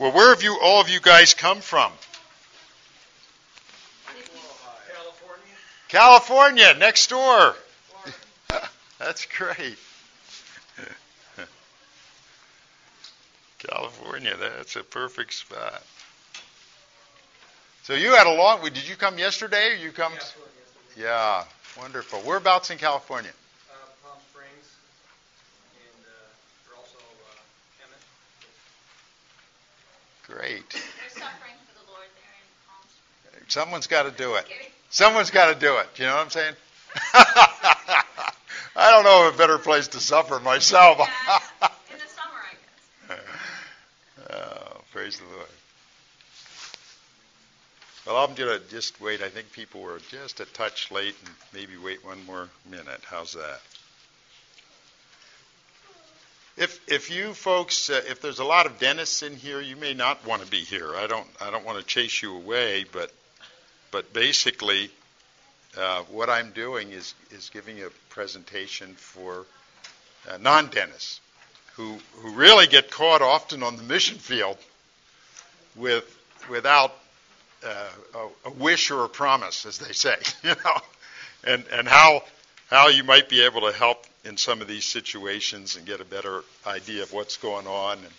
[0.00, 1.92] Well, where have you all of you guys come from?
[5.88, 6.72] California.
[6.72, 7.54] California, next door.
[8.98, 9.76] That's great.
[13.58, 15.82] California, that's a perfect spot.
[17.82, 18.62] So you had a long.
[18.62, 19.72] Did you come yesterday?
[19.72, 20.12] Or you come?
[20.96, 21.44] Yeah,
[21.78, 22.20] wonderful.
[22.20, 23.30] Whereabouts in California?
[23.30, 24.48] uh, Palm Springs,
[25.76, 26.10] and uh,
[26.68, 27.36] we're also uh,
[27.80, 28.00] Hemet.
[28.00, 28.00] Great.
[28.00, 29.48] They're suffering for the Lord there
[29.96, 30.64] in Palm Springs.
[33.48, 34.46] Someone's got to do it.
[34.90, 35.88] Someone's got to do it.
[35.96, 36.54] You know what I'm saying?
[38.76, 41.00] I don't know of a better place to suffer myself.
[41.00, 41.04] In
[41.98, 42.38] the summer,
[43.08, 43.18] I guess.
[44.30, 45.48] oh, praise the Lord.
[48.06, 49.22] Well, I'm going to just wait.
[49.22, 53.02] I think people were just a touch late and maybe wait one more minute.
[53.04, 53.60] How's that?
[56.56, 59.94] If if you folks, uh, if there's a lot of dentists in here, you may
[59.94, 60.94] not want to be here.
[60.94, 63.12] I don't I don't want to chase you away, but
[63.90, 64.90] but basically,
[65.78, 69.46] uh, what I'm doing is is giving a presentation for
[70.28, 71.20] uh, non-dentists
[71.74, 74.58] who who really get caught often on the mission field
[75.76, 76.04] with
[76.48, 76.92] without
[77.64, 80.80] uh, a, a wish or a promise, as they say, you know,
[81.44, 82.22] and and how
[82.68, 86.04] how you might be able to help in some of these situations and get a
[86.04, 87.98] better idea of what's going on.
[87.98, 88.14] And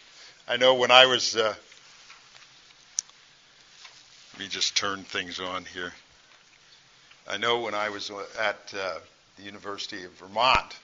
[0.48, 1.54] I know when I was, uh,
[4.34, 5.94] let me just turn things on here.
[7.30, 8.96] I know when I was at uh,
[9.38, 10.76] the University of Vermont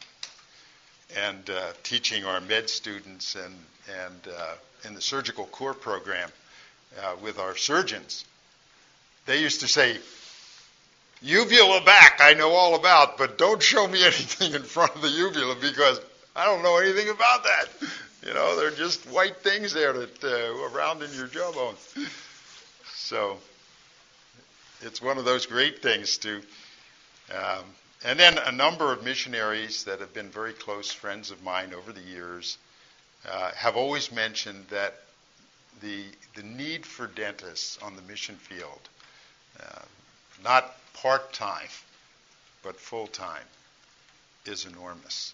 [1.18, 3.56] and uh, teaching our med students and
[4.06, 4.54] and uh,
[4.86, 6.30] in the surgical core program
[7.02, 8.26] uh, with our surgeons,
[9.26, 9.98] they used to say,
[11.22, 15.10] uvula back I know all about, but don't show me anything in front of the
[15.10, 16.00] uvula because
[16.36, 17.66] I don't know anything about that.
[18.26, 21.76] You know, they're just white things there that uh, around in your jawbone.
[22.96, 23.38] So
[24.82, 26.42] it's one of those great things to.
[27.34, 27.64] Um,
[28.06, 31.92] and then a number of missionaries that have been very close friends of mine over
[31.92, 32.58] the years
[33.30, 35.02] uh, have always mentioned that
[35.82, 36.04] the
[36.36, 38.80] the need for dentists on the mission field,
[39.60, 39.82] uh,
[40.44, 41.68] not part time,
[42.64, 43.44] but full time,
[44.46, 45.34] is enormous.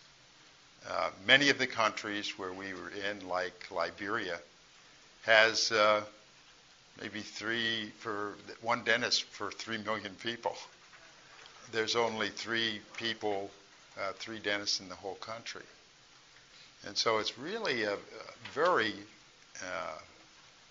[0.90, 4.38] Uh, many of the countries where we were in, like Liberia,
[5.24, 6.02] has uh,
[7.02, 10.56] maybe three for one dentist for three million people.
[11.72, 13.50] There's only three people,
[13.98, 15.66] uh, three dentists in the whole country,
[16.86, 17.98] and so it's really a, a
[18.54, 18.94] very
[19.62, 19.98] uh,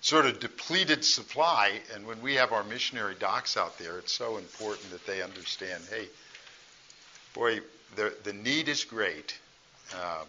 [0.02, 1.80] sort of depleted supply.
[1.94, 5.82] And when we have our missionary docs out there, it's so important that they understand
[5.88, 6.08] hey,
[7.34, 7.60] boy,
[7.96, 9.38] the, the need is great.
[9.94, 10.24] Uh,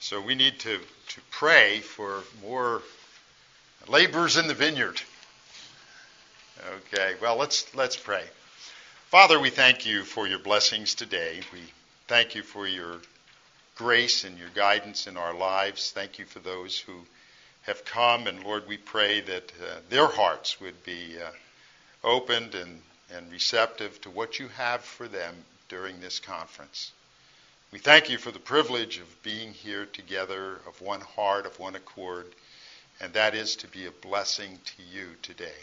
[0.00, 2.82] so we need to, to pray for more
[3.88, 5.00] laborers in the vineyard.
[6.86, 8.24] Okay, well, let's, let's pray.
[9.10, 11.40] Father, we thank you for your blessings today.
[11.52, 11.60] We
[12.06, 12.96] thank you for your
[13.74, 15.90] grace and your guidance in our lives.
[15.90, 16.94] Thank you for those who
[17.68, 21.28] have come, and Lord, we pray that uh, their hearts would be uh,
[22.02, 22.80] opened and,
[23.14, 25.34] and receptive to what you have for them
[25.68, 26.92] during this conference.
[27.70, 31.76] We thank you for the privilege of being here together, of one heart, of one
[31.76, 32.24] accord,
[33.02, 35.60] and that is to be a blessing to you today.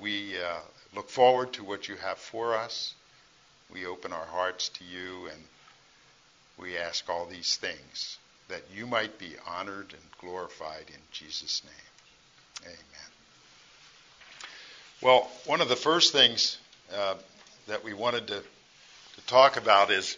[0.00, 0.60] We uh,
[0.96, 2.94] look forward to what you have for us.
[3.70, 5.42] We open our hearts to you, and
[6.56, 8.16] we ask all these things
[8.48, 12.72] that you might be honored and glorified in Jesus' name.
[12.72, 12.78] Amen.
[15.00, 16.58] Well, one of the first things
[16.94, 17.14] uh,
[17.66, 20.16] that we wanted to, to talk about is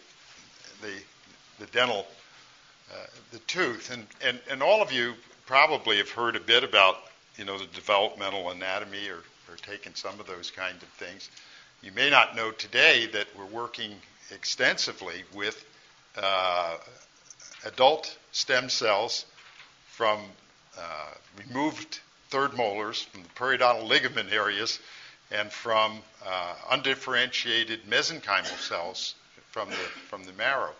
[0.81, 0.93] the,
[1.59, 2.05] the dental,
[2.91, 3.91] uh, the tooth.
[3.91, 5.13] And, and, and all of you
[5.45, 6.97] probably have heard a bit about,
[7.37, 11.29] you know, the developmental anatomy or, or taken some of those kinds of things.
[11.81, 13.91] You may not know today that we're working
[14.31, 15.63] extensively with
[16.17, 16.77] uh,
[17.65, 19.25] adult stem cells
[19.87, 20.19] from
[20.77, 21.99] uh, removed
[22.29, 24.79] third molars from the periodontal ligament areas
[25.31, 29.15] and from uh, undifferentiated mesenchymal cells
[29.51, 29.75] from the,
[30.09, 30.71] from the marrow.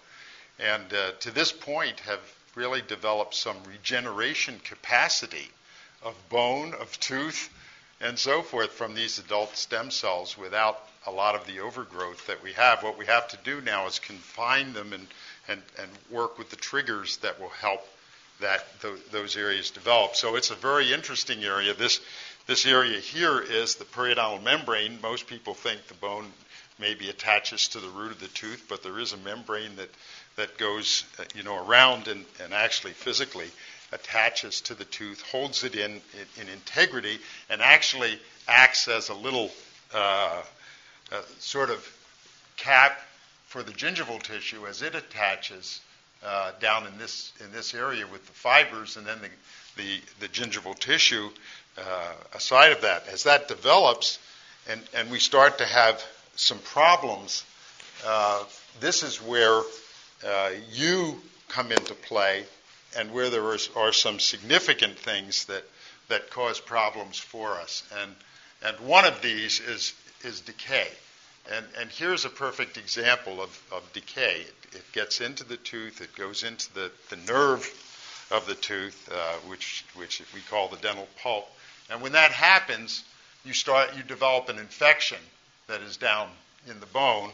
[0.59, 2.19] And uh, to this point have
[2.56, 5.50] really developed some regeneration capacity
[6.03, 7.50] of bone, of tooth,
[8.00, 12.44] and so forth from these adult stem cells without a lot of the overgrowth that
[12.44, 12.83] we have.
[12.83, 15.07] What we have to do now is confine them and,
[15.47, 17.81] and, and work with the triggers that will help
[18.39, 20.15] that th- those areas develop.
[20.15, 21.73] So it's a very interesting area.
[21.73, 21.99] This
[22.45, 24.99] this area here is the periodontal membrane.
[25.01, 26.31] Most people think the bone
[26.79, 29.89] maybe attaches to the root of the tooth, but there is a membrane that
[30.35, 31.03] that goes
[31.35, 33.49] you know around and, and actually physically
[33.91, 37.17] attaches to the tooth, holds it in, in, in integrity,
[37.49, 39.49] and actually acts as a little
[39.94, 40.41] uh,
[41.11, 41.88] uh, sort of
[42.57, 42.99] cap
[43.47, 45.81] for the gingival tissue as it attaches
[46.23, 49.29] uh, down in this in this area with the fibers, and then the
[49.77, 51.29] the, the gingival tissue
[51.77, 53.07] uh, aside of that.
[53.07, 54.19] As that develops,
[54.69, 56.03] and and we start to have
[56.35, 57.44] some problems,
[58.05, 58.44] uh,
[58.79, 59.61] this is where
[60.25, 62.45] uh, you come into play,
[62.97, 65.63] and where there is, are some significant things that
[66.09, 67.83] that cause problems for us.
[68.01, 68.11] And
[68.65, 70.89] and one of these is is decay.
[71.55, 74.41] And, and here's a perfect example of, of decay.
[74.41, 77.65] It, it, gets into the tooth, it goes into the, the nerve
[78.31, 81.49] of the tooth, uh, which, which we call the dental pulp.
[81.89, 83.03] And when that happens,
[83.45, 85.19] you, start, you develop an infection
[85.67, 86.29] that is down
[86.69, 87.31] in the bone.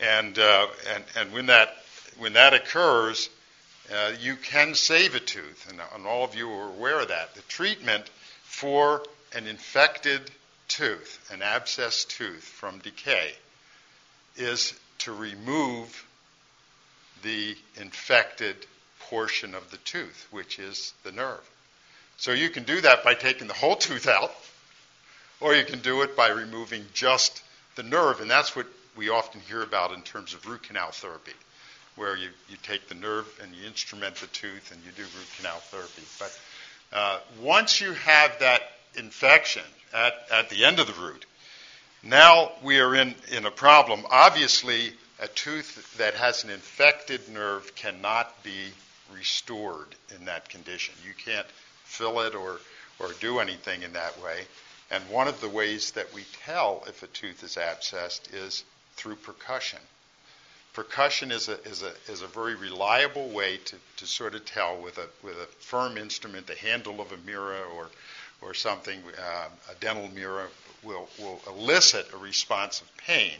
[0.00, 1.76] And, uh, and, and when, that,
[2.18, 3.28] when that occurs,
[3.94, 5.66] uh, you can save a tooth.
[5.70, 7.34] And, and all of you are aware of that.
[7.34, 8.08] The treatment
[8.44, 9.04] for
[9.34, 10.30] an infected
[10.68, 13.32] tooth, an abscessed tooth from decay,
[14.36, 16.06] is to remove
[17.22, 18.56] the infected
[19.00, 21.48] portion of the tooth, which is the nerve.
[22.16, 24.32] So you can do that by taking the whole tooth out,
[25.40, 27.42] or you can do it by removing just
[27.74, 28.66] the nerve, and that's what
[28.96, 31.32] we often hear about in terms of root canal therapy,
[31.96, 35.28] where you, you take the nerve and you instrument the tooth and you do root
[35.36, 36.02] canal therapy.
[36.18, 36.38] But
[36.92, 38.62] uh, once you have that
[38.96, 41.24] infection at, at the end of the root,
[42.02, 44.04] now we are in, in a problem.
[44.10, 48.72] Obviously, a tooth that has an infected nerve cannot be
[49.14, 50.94] restored in that condition.
[51.06, 51.46] You can't
[51.84, 52.58] fill it or,
[52.98, 54.42] or do anything in that way.
[54.90, 58.64] And one of the ways that we tell if a tooth is abscessed is
[58.96, 59.78] through percussion.
[60.74, 64.80] Percussion is a, is a, is a very reliable way to, to sort of tell
[64.80, 67.88] with a, with a firm instrument, the handle of a mirror or,
[68.42, 70.48] or something, uh, a dental mirror,
[70.82, 73.32] will, will elicit a response of pain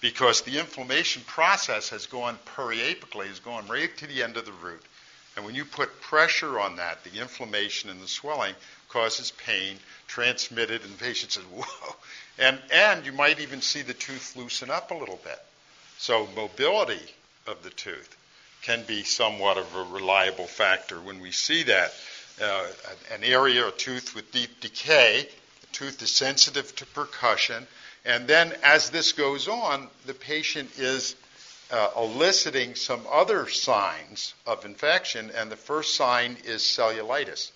[0.00, 4.52] because the inflammation process has gone periapically, has gone right to the end of the
[4.52, 4.82] root.
[5.36, 8.54] And when you put pressure on that, the inflammation and the swelling
[8.88, 11.96] causes pain transmitted, and the patient says, whoa.
[12.38, 15.38] And, and you might even see the tooth loosen up a little bit.
[15.98, 17.02] So mobility
[17.46, 18.16] of the tooth
[18.62, 20.96] can be somewhat of a reliable factor.
[20.96, 21.92] When we see that,
[22.40, 22.66] uh,
[23.12, 25.28] an area, or tooth with deep decay,
[25.60, 27.66] The tooth is sensitive to percussion.
[28.04, 31.16] And then as this goes on, the patient is
[31.70, 37.50] uh, eliciting some other signs of infection, and the first sign is cellulitis.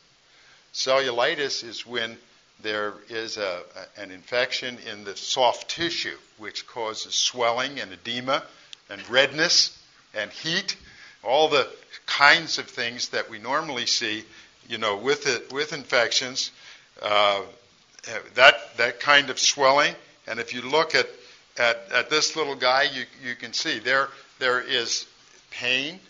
[0.73, 2.19] Cellulitis is when
[2.63, 3.63] there is a,
[3.97, 8.43] an infection in the soft tissue, which causes swelling and edema
[8.89, 9.79] and redness
[10.15, 10.77] and heat,
[11.23, 11.69] all the
[12.07, 14.25] kinds of things that we normally see,
[14.69, 16.51] you know, with it, with infections.
[17.01, 17.43] Uh,
[18.35, 19.95] that, that kind of swelling.
[20.27, 21.09] And if you look at,
[21.59, 25.07] at, at this little guy, you, you can see there, there is
[25.51, 26.01] pain,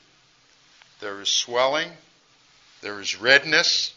[1.01, 1.91] there is swelling,
[2.81, 3.95] there is redness,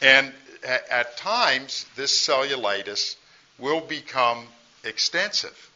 [0.00, 0.32] and
[0.64, 3.16] at, at times this cellulitis
[3.58, 4.46] will become
[4.84, 5.70] extensive,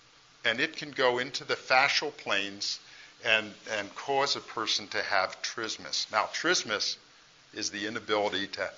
[0.44, 2.80] and it can go into the fascial planes
[3.24, 6.10] and, and cause a person to have trismus.
[6.10, 6.96] Now, trismus
[7.56, 8.70] is the inability to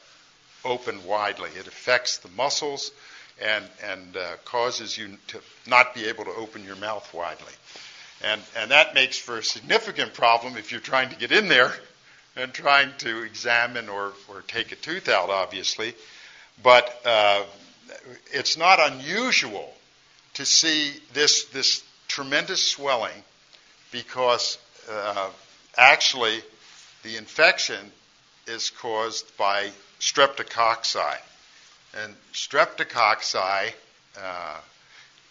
[0.64, 1.50] open widely.
[1.50, 2.90] It affects the muscles
[3.40, 7.52] and, and uh, causes you to not be able to open your mouth widely.
[8.25, 11.73] And, and that makes for a significant problem if you're trying to get in there
[12.35, 15.95] and trying to examine or, or take a tooth out, obviously.
[16.62, 17.45] But uh,
[18.33, 19.73] it's not unusual
[20.35, 23.23] to see this, this tremendous swelling
[23.92, 24.59] because
[24.90, 25.30] uh,
[25.76, 26.40] actually
[27.02, 27.92] the infection
[28.47, 31.17] is caused by streptococci.
[32.03, 33.73] And streptococci
[34.21, 34.57] uh,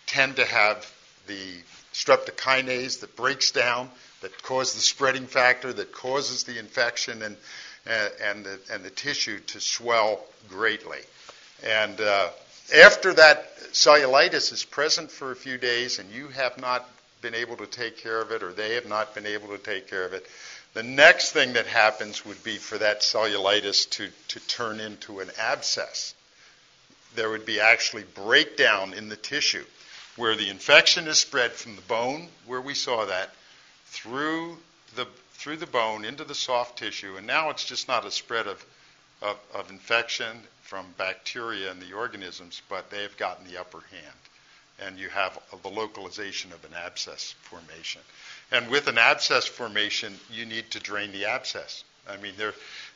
[0.05, 0.91] tend to have
[1.27, 1.61] the
[1.93, 3.89] streptokinase that breaks down,
[4.21, 7.37] that causes the spreading factor, that causes the infection and,
[7.87, 10.99] uh, and, the, and the tissue to swell greatly.
[11.63, 12.29] And uh,
[12.75, 16.89] after that cellulitis is present for a few days and you have not
[17.21, 19.87] been able to take care of it or they have not been able to take
[19.87, 20.25] care of it,
[20.75, 25.31] the next thing that happens would be for that cellulitis to, to turn into an
[25.39, 26.13] abscess.
[27.15, 29.63] There would be actually breakdown in the tissue
[30.17, 33.33] where the infection is spread from the bone, where we saw that,
[33.85, 34.57] through
[34.97, 37.15] the, through the bone into the soft tissue.
[37.15, 38.65] And now it's just not a spread of,
[39.21, 44.15] of, of infection from bacteria in the organisms, but they have gotten the upper hand
[44.79, 48.01] and you have the localization of an abscess formation.
[48.51, 51.83] And with an abscess formation, you need to drain the abscess.
[52.07, 52.53] I mean, there,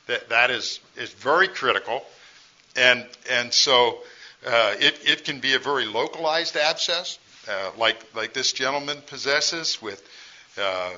[0.07, 2.03] that, that is, is very critical.
[2.75, 3.99] And, and so
[4.45, 7.17] uh, it, it can be a very localized abscess,
[7.49, 10.07] uh, like, like this gentleman possesses with,
[10.61, 10.91] uh,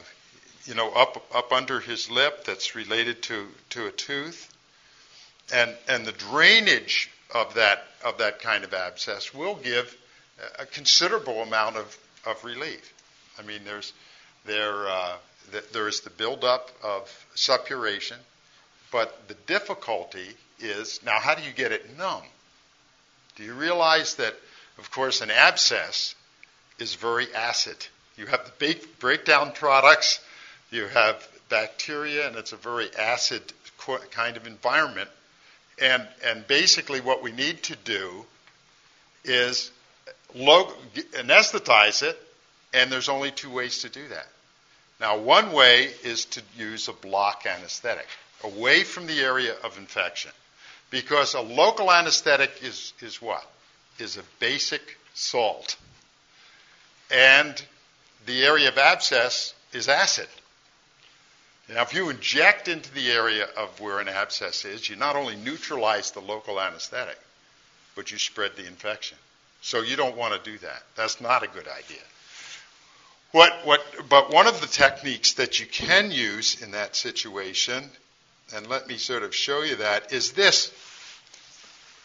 [0.66, 4.52] you know, up, up under his lip that's related to, to a tooth.
[5.54, 9.96] And, and the drainage of that, of that kind of abscess will give
[10.60, 12.94] a considerable amount of, of relief.
[13.40, 13.94] I mean, there's,
[14.46, 15.16] there, uh,
[15.74, 18.18] there is the buildup of suppuration,
[18.92, 20.28] but the difficulty
[20.60, 22.24] is now how do you get it numb?
[23.36, 24.36] Do you realize that,
[24.78, 26.16] of course, an abscess
[26.80, 27.88] is very acid?
[28.18, 30.20] You have the bake, breakdown products,
[30.70, 33.42] you have bacteria, and it's a very acid
[34.12, 35.10] kind of environment.
[35.82, 38.26] And, and basically, what we need to do
[39.24, 39.72] is
[40.36, 42.18] anesthetize it,
[42.74, 44.28] and there's only two ways to do that.
[45.00, 48.08] Now, one way is to use a block anesthetic
[48.44, 50.32] away from the area of infection.
[50.90, 53.44] Because a local anesthetic is, is what?
[53.98, 55.76] Is a basic salt.
[57.10, 57.62] And
[58.26, 60.28] the area of abscess is acid.
[61.70, 65.36] Now, if you inject into the area of where an abscess is, you not only
[65.36, 67.18] neutralize the local anesthetic,
[67.96, 69.18] but you spread the infection.
[69.62, 70.84] So you don't want to do that.
[70.96, 72.04] That's not a good idea.
[73.32, 77.84] What, what, but one of the techniques that you can use in that situation,
[78.54, 80.72] and let me sort of show you that, is this.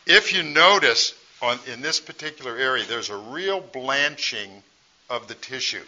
[0.06, 4.62] If you notice on, in this particular area, there's a real blanching
[5.10, 5.84] of the tissue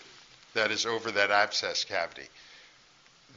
[0.54, 2.26] that is over that abscess cavity.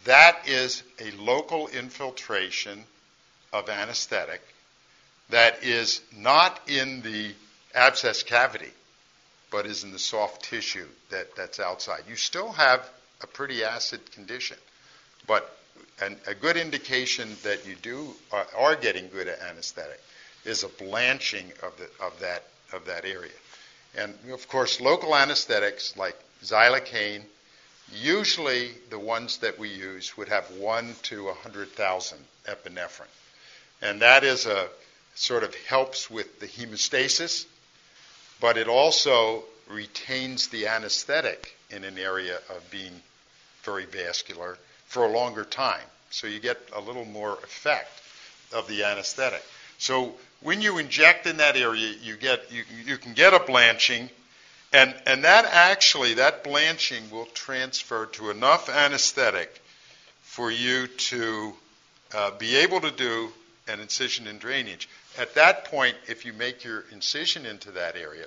[0.05, 2.83] That is a local infiltration
[3.53, 4.41] of anesthetic
[5.29, 7.31] that is not in the
[7.75, 8.71] abscess cavity,
[9.51, 12.03] but is in the soft tissue that, that's outside.
[12.09, 12.89] You still have
[13.21, 14.57] a pretty acid condition,
[15.27, 15.57] but
[16.01, 20.01] an, a good indication that you do are, are getting good anesthetic
[20.45, 23.31] is a blanching of, the, of, that, of that area.
[23.95, 27.23] And of course, local anesthetics like xylocaine,
[27.93, 33.05] usually the ones that we use would have 1 to 100,000 epinephrine.
[33.81, 34.67] And that is a
[35.15, 37.45] sort of helps with the hemostasis
[38.41, 42.91] but it also retains the anesthetic in an area of being
[43.63, 44.57] very vascular
[44.87, 45.85] for a longer time.
[46.09, 48.01] So you get a little more effect
[48.51, 49.43] of the anesthetic.
[49.77, 54.09] So when you inject in that area, you get you, you can get a blanching,
[54.73, 59.61] and and that actually that blanching will transfer to enough anesthetic
[60.23, 61.53] for you to
[62.13, 63.31] uh, be able to do
[63.67, 64.89] an incision and drainage.
[65.17, 68.25] At that point, if you make your incision into that area,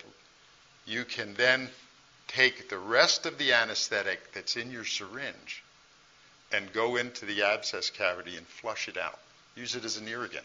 [0.86, 1.70] you can then
[2.28, 5.62] take the rest of the anesthetic that's in your syringe
[6.52, 9.18] and go into the abscess cavity and flush it out.
[9.56, 10.44] Use it as an irrigant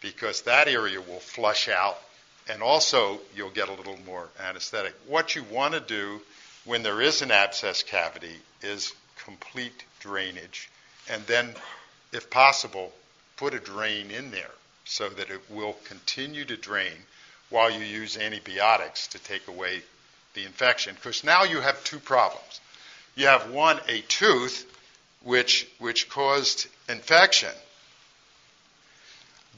[0.00, 1.98] because that area will flush out
[2.48, 4.94] and also you'll get a little more anesthetic.
[5.06, 6.20] What you want to do
[6.64, 8.92] when there is an abscess cavity is
[9.24, 10.68] complete drainage
[11.08, 11.54] and then,
[12.12, 12.92] if possible,
[13.36, 14.50] put a drain in there
[14.84, 16.92] so that it will continue to drain
[17.50, 19.82] while you use antibiotics to take away
[20.34, 20.94] the infection.
[20.94, 22.60] Because now you have two problems.
[23.16, 24.66] You have one, a tooth,
[25.22, 27.52] which, which caused infection,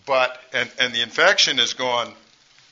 [0.04, 2.12] but, and, and the infection has gone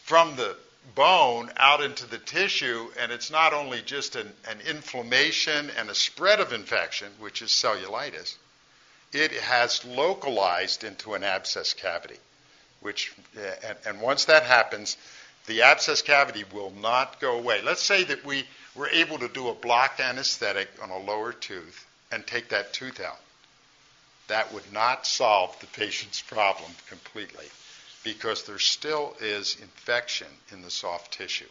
[0.05, 0.57] from the
[0.95, 5.95] bone out into the tissue, and it's not only just an, an inflammation and a
[5.95, 8.37] spread of infection, which is cellulitis,
[9.13, 12.19] it has localized into an abscess cavity
[12.85, 14.99] which, uh, and, and once that happens,
[15.47, 17.63] the abscess cavity will not go away.
[17.63, 21.87] Let's say that we were able to do a block anesthetic on a lower tooth
[22.13, 23.21] and take that tooth out.
[24.29, 27.47] That would not solve the patient's problem completely
[28.05, 31.49] because there still is infection in the soft tissue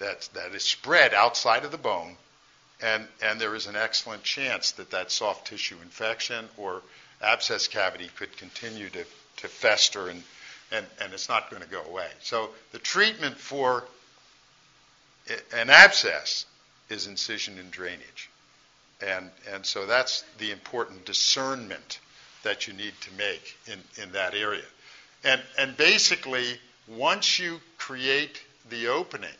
[0.00, 2.16] that, that is spread outside of the bone,
[2.82, 6.82] and, and there is an excellent chance that that soft tissue infection or
[7.22, 9.04] abscess cavity could continue to,
[9.36, 10.24] to fester and,
[10.72, 12.08] and, and it's not going to go away.
[12.20, 13.84] So the treatment for
[15.54, 16.46] an abscess
[16.88, 18.30] is incision and drainage.
[19.00, 22.00] And, and so that's the important discernment
[22.42, 24.64] that you need to make in, in that area.
[25.24, 29.30] And, and basically, once you create the opening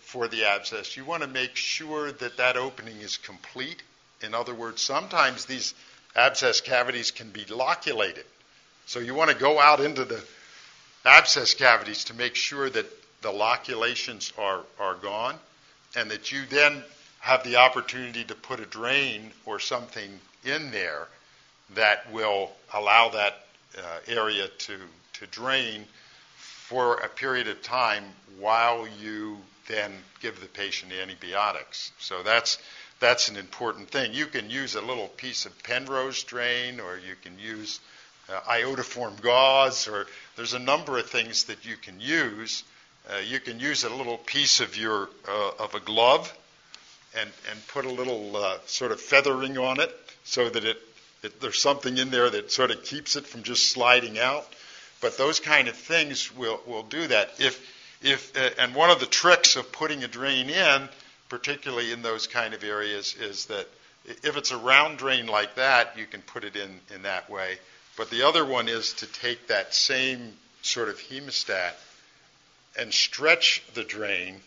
[0.00, 3.82] for the abscess, you want to make sure that that opening is complete.
[4.22, 5.74] In other words, sometimes these
[6.14, 8.24] abscess cavities can be loculated.
[8.86, 10.22] So you want to go out into the
[11.04, 12.86] abscess cavities to make sure that
[13.22, 15.34] the loculations are, are gone
[15.96, 16.82] and that you then
[17.20, 21.08] have the opportunity to put a drain or something in there
[21.74, 24.78] that will allow that uh, area to,
[25.14, 25.84] to drain
[26.36, 28.04] for a period of time
[28.38, 31.90] while you then give the patient antibiotics.
[31.98, 32.58] So that's
[32.98, 34.14] that's an important thing.
[34.14, 37.80] You can use a little piece of Penrose drain, or you can use
[38.28, 40.06] uh, iodoform gauze, or
[40.36, 42.64] there's a number of things that you can use.
[43.08, 46.36] Uh, you can use a little piece of your uh, of a glove,
[47.18, 49.90] and and put a little uh, sort of feathering on it
[50.24, 50.78] so that it,
[51.22, 54.46] it there's something in there that sort of keeps it from just sliding out.
[55.00, 57.34] But those kind of things will will do that.
[57.38, 57.64] If
[58.02, 60.88] if uh, and one of the tricks of putting a drain in,
[61.28, 63.68] particularly in those kind of areas, is that
[64.04, 67.58] if it's a round drain like that, you can put it in in that way.
[67.96, 71.72] But the other one is to take that same sort of hemostat
[72.78, 74.40] and stretch the drain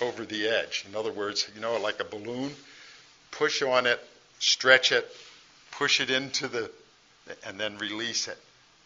[0.00, 0.84] over the edge.
[0.88, 2.52] In other words, you know, like a balloon,
[3.30, 4.00] push on it,
[4.40, 5.08] stretch it,
[5.72, 6.70] push it into the,
[7.46, 8.38] and then release it.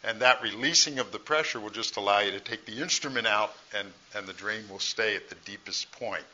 [0.05, 3.55] And that releasing of the pressure will just allow you to take the instrument out,
[3.77, 6.25] and, and the drain will stay at the deepest point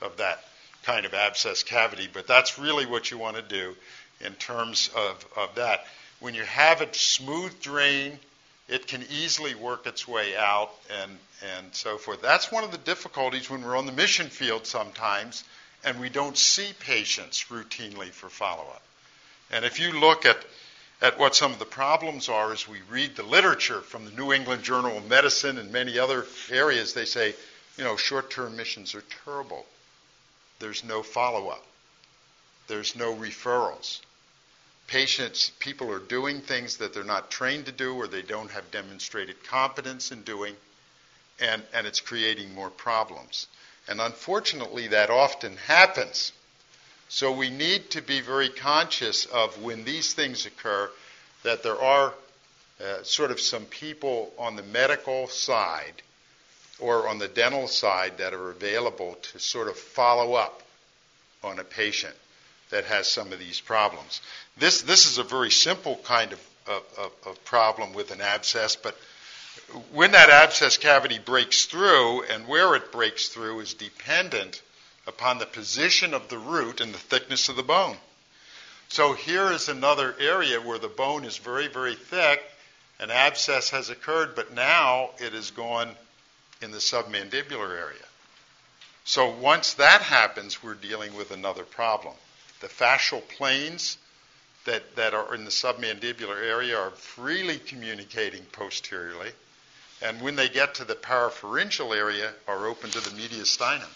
[0.00, 0.42] of that
[0.82, 2.08] kind of abscess cavity.
[2.12, 3.76] But that's really what you want to do
[4.20, 5.86] in terms of, of that.
[6.22, 8.16] When you have a smooth drain,
[8.68, 10.70] it can easily work its way out
[11.02, 11.18] and,
[11.56, 12.22] and so forth.
[12.22, 15.42] That's one of the difficulties when we're on the mission field sometimes
[15.82, 18.82] and we don't see patients routinely for follow up.
[19.50, 20.36] And if you look at,
[21.00, 24.32] at what some of the problems are as we read the literature from the New
[24.32, 27.34] England Journal of Medicine and many other areas, they say,
[27.76, 29.66] you know, short term missions are terrible.
[30.60, 31.66] There's no follow up,
[32.68, 34.02] there's no referrals
[34.92, 38.70] patients, people are doing things that they're not trained to do or they don't have
[38.70, 40.54] demonstrated competence in doing,
[41.40, 43.46] and, and it's creating more problems.
[43.88, 46.32] And unfortunately, that often happens.
[47.08, 50.90] So we need to be very conscious of when these things occur
[51.42, 52.12] that there are
[52.78, 56.02] uh, sort of some people on the medical side
[56.78, 60.62] or on the dental side that are available to sort of follow up
[61.42, 62.14] on a patient
[62.72, 64.20] that has some of these problems.
[64.56, 68.96] This, this is a very simple kind of, of, of problem with an abscess, but
[69.92, 74.62] when that abscess cavity breaks through and where it breaks through is dependent
[75.06, 77.96] upon the position of the root and the thickness of the bone.
[78.88, 82.42] So here is another area where the bone is very, very thick.
[82.98, 85.90] An abscess has occurred, but now it is gone
[86.62, 88.06] in the submandibular area.
[89.04, 92.14] So once that happens, we're dealing with another problem.
[92.62, 93.98] The fascial planes
[94.66, 99.30] that, that are in the submandibular area are freely communicating posteriorly,
[100.00, 103.90] and when they get to the parapharyngeal area, are open to the mediastinum.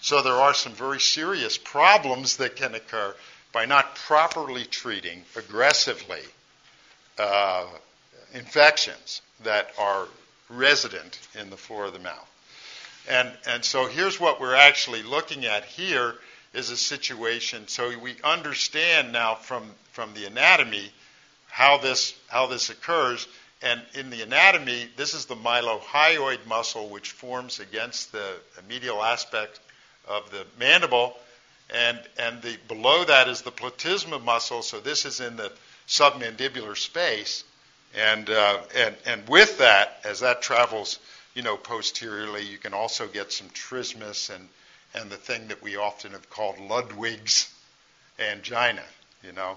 [0.00, 3.14] So there are some very serious problems that can occur
[3.52, 6.22] by not properly treating aggressively
[7.16, 7.66] uh,
[8.34, 10.08] infections that are
[10.48, 12.28] resident in the floor of the mouth.
[13.08, 16.16] And, and so here's what we're actually looking at here
[16.52, 17.68] is a situation.
[17.68, 20.90] So we understand now from, from the anatomy
[21.48, 23.26] how this, how this occurs.
[23.62, 28.36] And in the anatomy, this is the mylohyoid muscle, which forms against the
[28.68, 29.60] medial aspect
[30.08, 31.16] of the mandible.
[31.72, 34.62] And, and the, below that is the platysma muscle.
[34.62, 35.52] So this is in the
[35.86, 37.44] submandibular space.
[37.96, 40.98] And, uh, and, and with that, as that travels,
[41.34, 44.48] you know, posteriorly, you can also get some trismus and,
[44.94, 47.52] and the thing that we often have called Ludwig's
[48.18, 48.82] angina,
[49.22, 49.56] you know.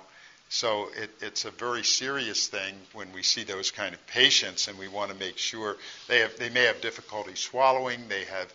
[0.49, 4.77] So it, it's a very serious thing when we see those kind of patients, and
[4.77, 8.53] we want to make sure they have they may have difficulty swallowing, they have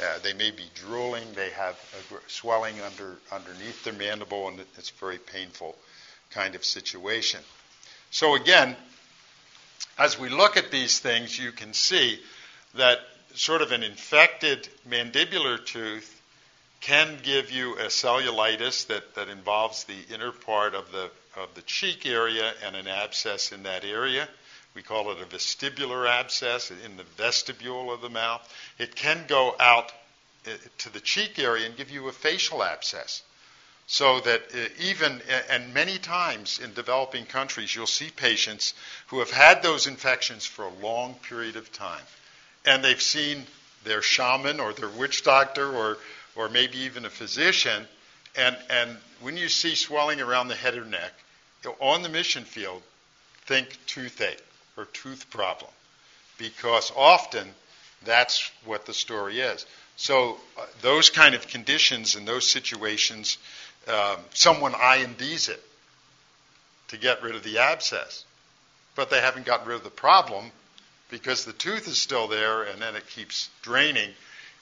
[0.00, 1.76] uh, they may be drooling, they have
[2.28, 5.76] swelling under underneath their mandible, and it's a very painful
[6.30, 7.40] kind of situation.
[8.12, 8.76] So again,
[9.98, 12.20] as we look at these things, you can see
[12.74, 13.00] that
[13.34, 16.19] sort of an infected mandibular tooth
[16.80, 21.62] can give you a cellulitis that, that involves the inner part of the, of the
[21.62, 24.26] cheek area and an abscess in that area.
[24.74, 28.48] We call it a vestibular abscess in the vestibule of the mouth.
[28.78, 29.92] It can go out
[30.46, 33.22] uh, to the cheek area and give you a facial abscess.
[33.86, 38.72] So that uh, even, and many times in developing countries, you'll see patients
[39.08, 42.04] who have had those infections for a long period of time.
[42.64, 43.44] And they've seen
[43.84, 45.98] their shaman or their witch doctor or
[46.36, 47.86] or maybe even a physician,
[48.36, 51.12] and, and when you see swelling around the head or neck,
[51.80, 52.82] on the mission field,
[53.46, 54.42] think toothache
[54.76, 55.70] or tooth problem,
[56.38, 57.48] because often
[58.04, 59.66] that's what the story is.
[59.96, 63.36] So uh, those kind of conditions and those situations,
[63.88, 65.62] um, someone INDs it.
[66.88, 68.24] to get rid of the abscess.
[68.96, 70.50] But they haven't gotten rid of the problem
[71.10, 74.10] because the tooth is still there and then it keeps draining.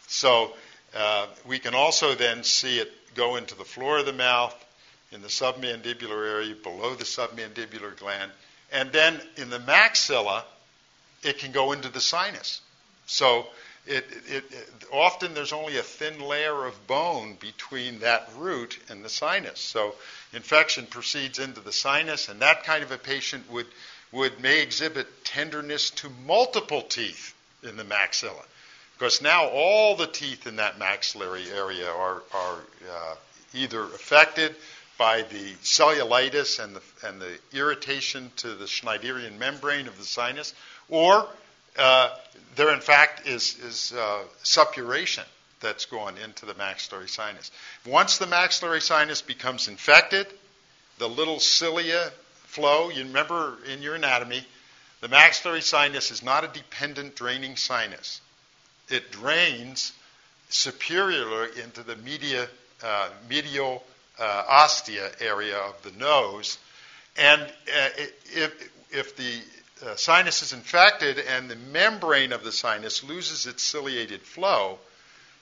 [0.09, 0.53] So
[0.95, 4.55] uh, we can also then see it go into the floor of the mouth,
[5.11, 8.31] in the submandibular area, below the submandibular gland,
[8.71, 10.43] and then in the maxilla,
[11.23, 12.61] it can go into the sinus.
[13.07, 13.47] So
[13.87, 19.03] it, it, it, often there's only a thin layer of bone between that root and
[19.03, 19.61] the sinus.
[19.61, 19.95] So
[20.33, 23.67] infection proceeds into the sinus, and that kind of a patient would,
[24.13, 28.45] would may exhibit tenderness to multiple teeth in the maxilla.
[28.99, 32.59] Because now all the teeth in that maxillary area are, are
[32.91, 33.15] uh,
[33.55, 34.57] either affected
[34.99, 40.53] by the cellulitis and the, and the irritation to the Schneiderian membrane of the sinus,
[40.89, 41.29] or
[41.79, 42.11] uh,
[42.57, 45.25] there in fact is, is uh, suppuration
[45.61, 47.53] that's gone into the maxillary sinus.
[47.87, 50.27] Once the maxillary sinus becomes infected,
[50.99, 52.11] the little cilia
[52.47, 54.45] flow, you remember in your anatomy,
[55.01, 58.21] the maxillary sinus is not a dependent draining sinus.
[58.89, 59.93] It drains
[60.49, 62.49] superiorly into the media,
[62.83, 63.85] uh, medial
[64.19, 66.59] uh, ostia area of the nose.
[67.17, 67.89] And uh,
[68.35, 69.41] if, if the
[69.87, 74.79] uh, sinus is infected and the membrane of the sinus loses its ciliated flow,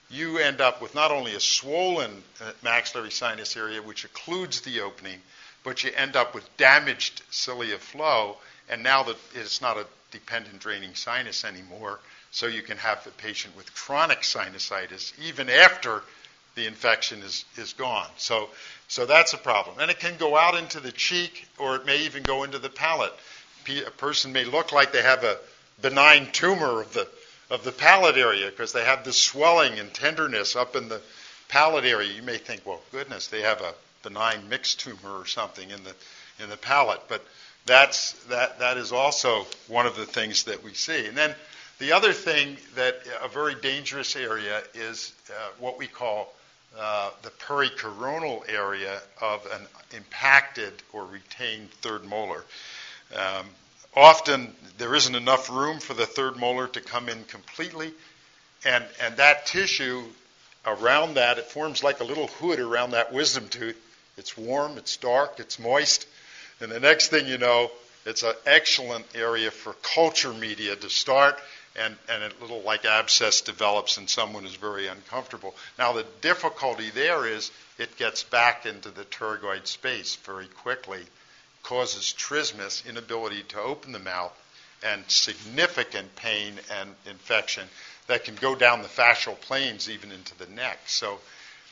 [0.09, 4.81] you end up with not only a swollen uh, maxillary sinus area, which occludes the
[4.81, 5.19] opening,
[5.63, 8.37] but you end up with damaged cilia flow,
[8.69, 11.99] and now that it's not a dependent draining sinus anymore,
[12.31, 16.01] so you can have a patient with chronic sinusitis even after
[16.55, 18.09] the infection is, is gone.
[18.17, 18.49] So,
[18.87, 19.77] so that's a problem.
[19.79, 22.69] And it can go out into the cheek or it may even go into the
[22.69, 23.13] palate.
[23.85, 25.37] A person may look like they have a
[25.81, 27.07] benign tumor of the,
[27.49, 31.01] of the palate area because they have this swelling and tenderness up in the
[31.47, 32.11] palate area.
[32.11, 35.93] You may think, well, goodness, they have a benign mixed tumor or something in the,
[36.43, 37.01] in the palate.
[37.07, 37.23] But
[37.65, 41.05] that's, that, that is also one of the things that we see.
[41.05, 41.35] And then
[41.79, 46.33] the other thing that a very dangerous area is uh, what we call
[46.77, 49.61] uh, the pericoronal area of an
[49.95, 52.43] impacted or retained third molar.
[53.15, 53.45] Um,
[53.95, 57.93] often there isn't enough room for the third molar to come in completely,
[58.65, 60.03] and, and that tissue
[60.65, 63.79] around that, it forms like a little hood around that wisdom tooth.
[64.17, 66.07] It's warm, it's dark, it's moist,
[66.59, 67.71] and the next thing you know,
[68.05, 71.37] it's an excellent area for culture media to start
[71.77, 75.55] and, and a little like abscess develops and someone is very uncomfortable.
[75.77, 81.01] Now, the difficulty there is it gets back into the pterygoid space very quickly,
[81.63, 84.33] causes trismus, inability to open the mouth,
[84.83, 87.67] and significant pain and infection
[88.07, 90.79] that can go down the fascial planes even into the neck.
[90.85, 91.19] So,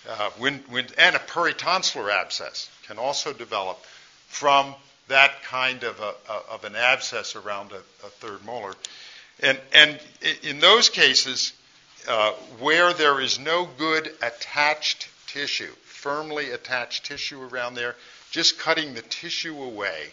[0.07, 3.79] uh, when, when, and a peritonsillar abscess can also develop
[4.27, 4.75] from
[5.07, 6.13] that kind of, a,
[6.51, 8.73] of an abscess around a, a third molar.
[9.41, 9.99] And, and
[10.43, 11.53] in those cases,
[12.07, 17.95] uh, where there is no good attached tissue, firmly attached tissue around there,
[18.31, 20.07] just cutting the tissue away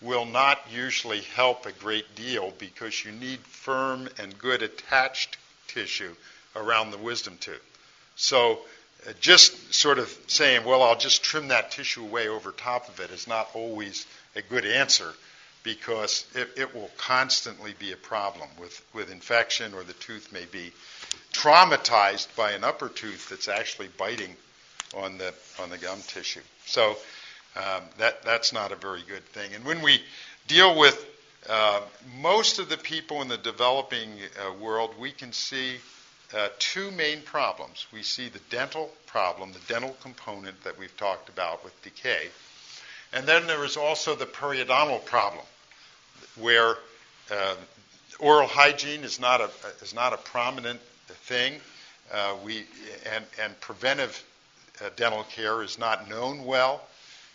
[0.00, 5.36] will not usually help a great deal because you need firm and good attached
[5.68, 6.14] tissue
[6.56, 7.62] around the wisdom tooth.
[8.16, 8.60] So
[9.06, 13.00] uh, just sort of saying, well, I'll just trim that tissue away over top of
[13.00, 15.12] it is not always a good answer
[15.62, 20.44] because it, it, will constantly be a problem with, with infection or the tooth may
[20.46, 20.72] be
[21.32, 24.34] traumatized by an upper tooth that's actually biting
[24.96, 26.40] on the, on the gum tissue.
[26.66, 26.96] So
[27.56, 29.54] um, that, that's not a very good thing.
[29.54, 30.00] And when we
[30.46, 31.06] deal with
[31.48, 31.80] uh,
[32.20, 35.76] most of the people in the developing uh, world, we can see
[36.36, 37.86] uh, two main problems.
[37.92, 42.28] We see the dental problem, the dental component that we've talked about with decay,
[43.12, 45.44] and then there is also the periodontal problem,
[46.36, 46.76] where
[47.30, 47.54] uh,
[48.18, 49.50] oral hygiene is not a
[49.82, 51.54] is not a prominent thing.
[52.12, 52.64] Uh, we
[53.14, 54.22] and and preventive
[54.80, 56.82] uh, dental care is not known well,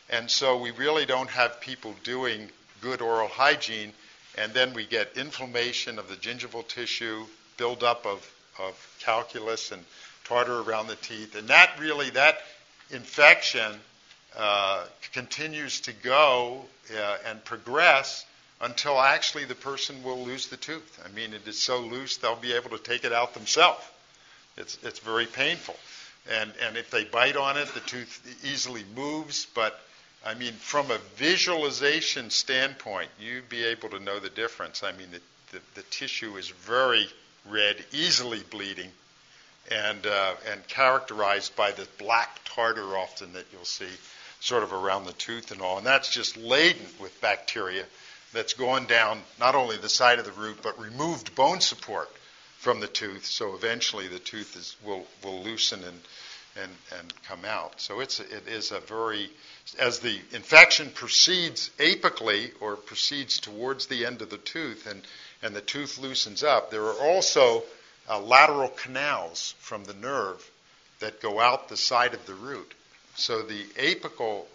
[0.10, 2.50] and so we really don't have people doing
[2.82, 3.92] good oral hygiene,
[4.38, 7.26] and then we get inflammation of the gingival tissue,
[7.58, 8.30] buildup of
[8.60, 9.84] of calculus and
[10.24, 12.40] tartar around the teeth, and that really that
[12.92, 13.80] infection
[14.36, 18.26] uh, continues to go uh, and progress
[18.66, 21.00] until actually the person will lose the tooth.
[21.06, 23.84] I mean, it is so loose they'll be able to take it out themselves.
[24.58, 25.76] It's it's very painful,
[26.32, 29.48] and and if they bite on it, the tooth easily moves.
[29.54, 29.80] But
[30.26, 34.84] I mean, from a visualization standpoint, you'd be able to know the difference.
[34.84, 37.08] I mean, the the, the tissue is very
[37.48, 38.90] red, easily bleeding,
[39.70, 43.94] and uh, and characterized by the black tartar often that you'll see.
[44.40, 45.78] sort of around the tooth and all.
[45.78, 47.86] And that's just laden with bacteria
[48.36, 52.10] that's gone down not only the side of the root, but removed bone support
[52.60, 53.26] from the tooth.
[53.26, 56.00] So eventually the tooth is, will, will loosen and,
[56.62, 57.80] and, and come out.
[57.82, 59.30] So it's, it is a very,
[59.80, 65.02] as the infection proceeds apically or proceeds towards the end of the tooth and,
[65.42, 67.64] and the tooth loosens up, there are also
[68.10, 70.52] uh, lateral canals from the nerve
[71.00, 72.74] that go out the side of the root.
[73.16, 74.46] So the apical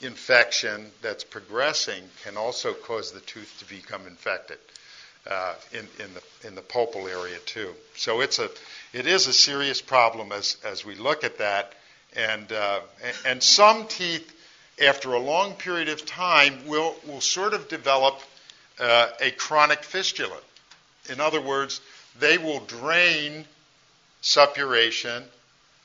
[0.00, 4.58] infection that's progressing can also cause the tooth to become infected
[5.28, 7.72] uh, in, in, the, in the pulpal area too.
[7.96, 8.48] So it's a,
[8.92, 11.74] it is a serious problem as, as we look at that.
[12.16, 12.80] And, uh,
[13.26, 14.34] and some teeth,
[14.82, 18.20] after a long period of time, will, will sort of develop
[18.80, 20.38] uh, a chronic fistula.
[21.10, 21.80] In other words,
[22.18, 23.44] they will drain
[24.20, 25.24] suppuration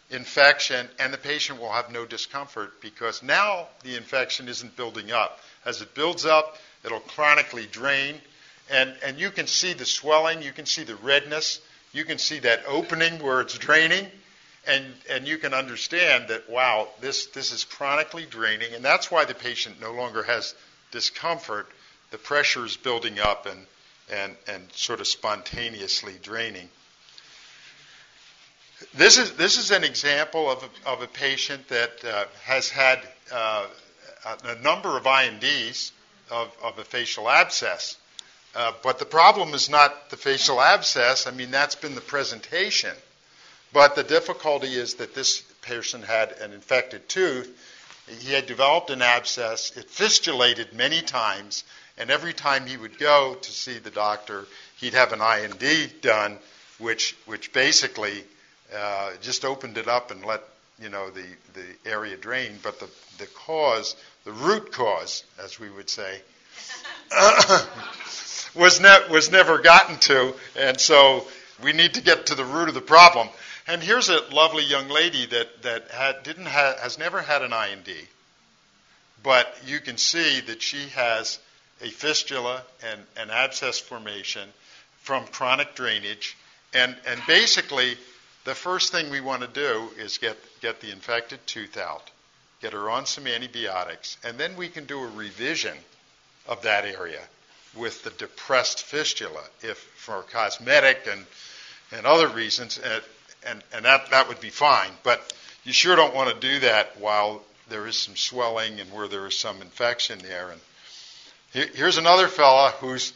[0.10, 5.40] infection, and the patient will have no discomfort because now the infection isn't building up.
[5.66, 8.16] As it builds up, it'll chronically drain,
[8.70, 11.62] and, and you can see the swelling, you can see the redness,
[11.94, 14.08] you can see that opening where it's draining,
[14.66, 19.26] and, and you can understand that, wow, this, this is chronically draining, and that's why
[19.26, 20.56] the patient no longer has
[20.92, 21.68] discomfort.
[22.12, 23.66] The pressure is building up and,
[24.12, 26.70] and, and sort of spontaneously draining.
[28.94, 33.00] This is, this is an example of a, of a patient that uh, has had
[33.32, 33.68] uh,
[34.46, 35.92] a number of INDs
[36.32, 37.98] of, of a facial abscess.
[38.56, 41.28] Uh, but the problem is not the facial abscess.
[41.28, 42.96] I mean, that's been the presentation.
[43.72, 47.50] But the difficulty is that this person had an infected tooth.
[48.20, 49.76] He had developed an abscess.
[49.76, 51.64] It fistulated many times.
[51.98, 54.46] And every time he would go to see the doctor,
[54.78, 56.38] he'd have an IND done,
[56.78, 58.24] which, which basically
[58.76, 60.42] uh, just opened it up and let
[60.82, 65.70] you know the, the area drain, but the, the cause, the root cause, as we
[65.70, 66.20] would say,
[68.56, 71.28] was, ne- was never gotten to, and so
[71.64, 73.30] we need to get to the root of the problem.
[73.68, 77.54] And here's a lovely young lady that, that had, didn't ha- has never had an
[77.54, 77.88] IND,
[79.22, 81.40] but you can see that she has
[81.82, 84.50] a fistula and an abscess formation
[85.02, 86.36] from chronic drainage,
[86.74, 87.98] and, and basically
[88.46, 92.10] the first thing we want to do is get, get the infected tooth out,
[92.62, 95.78] get her on some antibiotics, and then we can do a revision
[96.48, 97.22] of that area
[97.76, 101.26] with the depressed fistula if for cosmetic and,
[101.92, 103.04] and other reasons, and,
[103.48, 104.92] and, and that, that would be fine.
[105.04, 109.08] But you sure don't want to do that while there is some swelling and where
[109.08, 110.50] there is some infection there.
[110.50, 110.62] And
[111.54, 113.14] here, here's another fella who's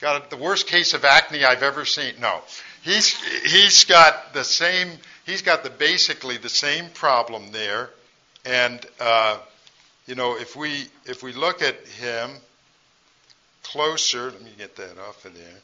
[0.00, 2.14] got the worst case of acne I've ever seen.
[2.20, 2.40] No,
[2.86, 4.90] he's he's got the same.
[5.26, 7.90] He's got the basically the same problem there,
[8.44, 9.38] and uh,
[10.06, 12.30] you know if we if we look at him
[13.62, 15.60] closer, let me get that off of there.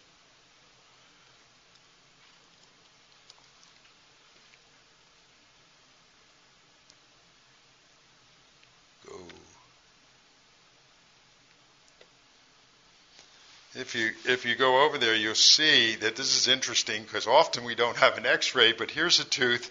[13.74, 17.64] If you if you go over there, you'll see that this is interesting because often
[17.64, 19.70] we don't have an X-ray, but here's a tooth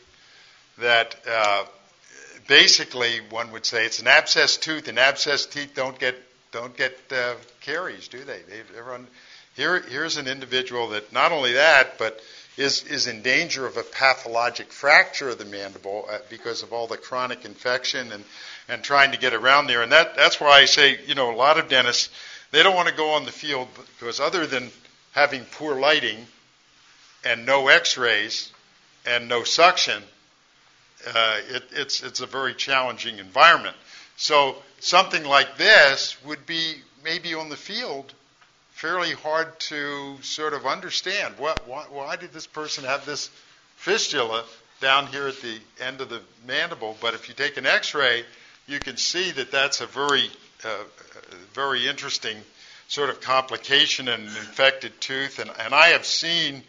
[0.79, 1.65] that uh,
[2.47, 6.15] basically one would say it's an abscess tooth, and abscess teeth don't get
[6.51, 8.41] don't get uh, caries, do they?
[8.49, 9.07] they everyone,
[9.55, 12.19] here here's an individual that not only that, but
[12.57, 16.87] is is in danger of a pathologic fracture of the mandible uh, because of all
[16.87, 18.23] the chronic infection and
[18.71, 21.35] and trying to get around there, and that that's why I say you know a
[21.35, 22.09] lot of dentists
[22.51, 23.67] they don't want to go on the field
[23.99, 24.71] because other than
[25.13, 26.25] having poor lighting
[27.23, 28.51] and no x-rays
[29.05, 30.03] and no suction,
[31.07, 33.75] uh, it, it's, it's a very challenging environment.
[34.17, 38.13] So something like this would be maybe on the field
[38.71, 41.35] fairly hard to sort of understand.
[41.37, 43.29] What, why, why did this person have this
[43.75, 44.43] fistula
[44.81, 46.97] down here at the end of the mandible?
[46.99, 48.25] But if you take an x-ray,
[48.67, 50.29] you can see that that's a very
[50.63, 50.83] uh,
[51.53, 52.37] very interesting
[52.87, 56.63] sort of complication in an infected tooth, and, and I have seen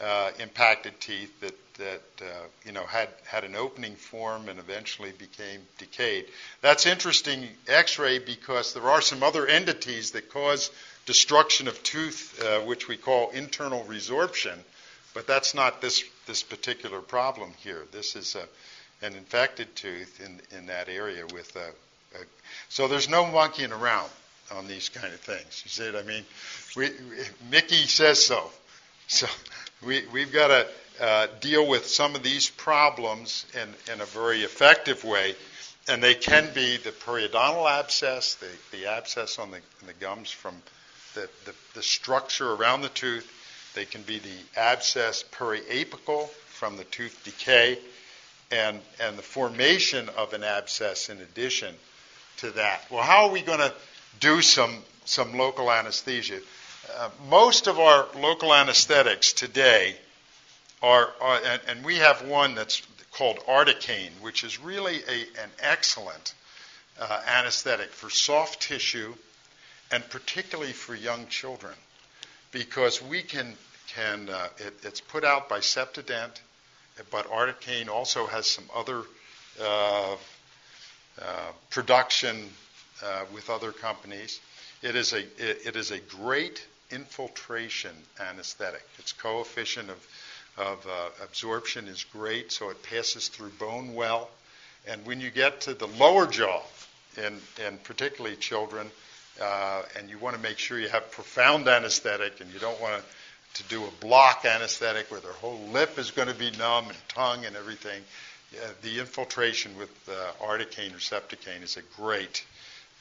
[0.00, 5.12] uh, impacted teeth that that uh, you know had had an opening form and eventually
[5.18, 6.26] became decayed.
[6.60, 10.70] That's interesting X-ray because there are some other entities that cause
[11.06, 14.56] destruction of tooth, uh, which we call internal resorption,
[15.12, 17.82] but that's not this this particular problem here.
[17.92, 18.44] This is a,
[19.04, 21.70] an infected tooth in in that area with a
[22.68, 24.10] so there's no monkeying around
[24.52, 25.62] on these kind of things.
[25.64, 26.24] You see what I mean?
[26.76, 26.90] We,
[27.50, 28.50] Mickey says so.
[29.06, 29.26] So
[29.84, 30.66] we, we've got to
[31.00, 35.34] uh, deal with some of these problems in, in a very effective way.
[35.88, 40.54] and they can be the periodontal abscess, the, the abscess on the, the gums from
[41.14, 43.30] the, the, the, structure around the tooth.
[43.74, 47.78] They can be the abscess periapical from the tooth decay,
[48.50, 51.74] and, and the formation of an abscess in addition
[52.38, 52.82] to that.
[52.90, 53.72] Well, how are we going to
[54.20, 56.40] do some, some local anesthesia?
[56.96, 59.96] Uh, most of our local anesthetics today
[60.82, 65.50] are, are and, and, we have one that's called Articaine, which is really a, an
[65.60, 66.34] excellent
[67.00, 69.14] uh, anesthetic for soft tissue
[69.90, 71.74] and particularly for young children
[72.52, 73.54] because we can,
[73.88, 76.40] can uh, it, it's put out by Septodont,
[77.10, 79.02] but Articaine also has some other
[79.60, 80.16] uh,
[81.20, 82.48] uh production
[83.04, 84.40] uh, with other companies.
[84.82, 88.86] It is a, it, it is a great infiltration anesthetic.
[88.98, 90.06] Its coefficient of
[90.56, 94.30] of uh, absorption is great, so it passes through bone well.
[94.86, 96.62] And when you get to the lower jaw,
[97.16, 98.90] and, and particularly children,
[99.40, 103.02] uh, and you want to make sure you have profound anesthetic, and you don't want
[103.02, 103.10] to,
[103.54, 107.08] to do a block anesthetic where their whole lip is going to be numb and
[107.08, 108.02] tongue and everything.
[108.54, 112.44] Uh, the infiltration with uh, articaine or Septocaine is a great,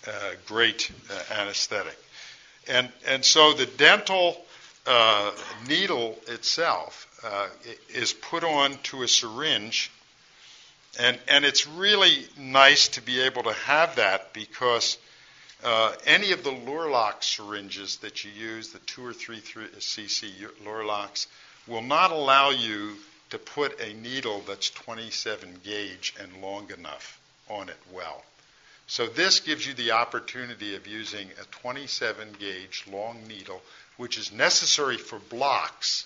[0.08, 0.12] uh,
[0.48, 1.98] great uh, anesthetic.
[2.68, 4.38] And, and so the dental
[4.86, 5.32] uh,
[5.68, 7.48] needle itself uh,
[7.90, 9.92] is put on to a syringe.
[11.00, 14.98] And, and it's really nice to be able to have that because
[15.64, 20.26] uh, any of the Luer-Lok syringes that you use, the 2 or 3 cc
[20.66, 21.28] Luer-Loks,
[21.68, 22.96] will not allow you
[23.30, 28.24] to put a needle that's 27 gauge and long enough on it well.
[28.88, 33.62] So this gives you the opportunity of using a 27 gauge long needle,
[33.98, 36.06] which is necessary for blocks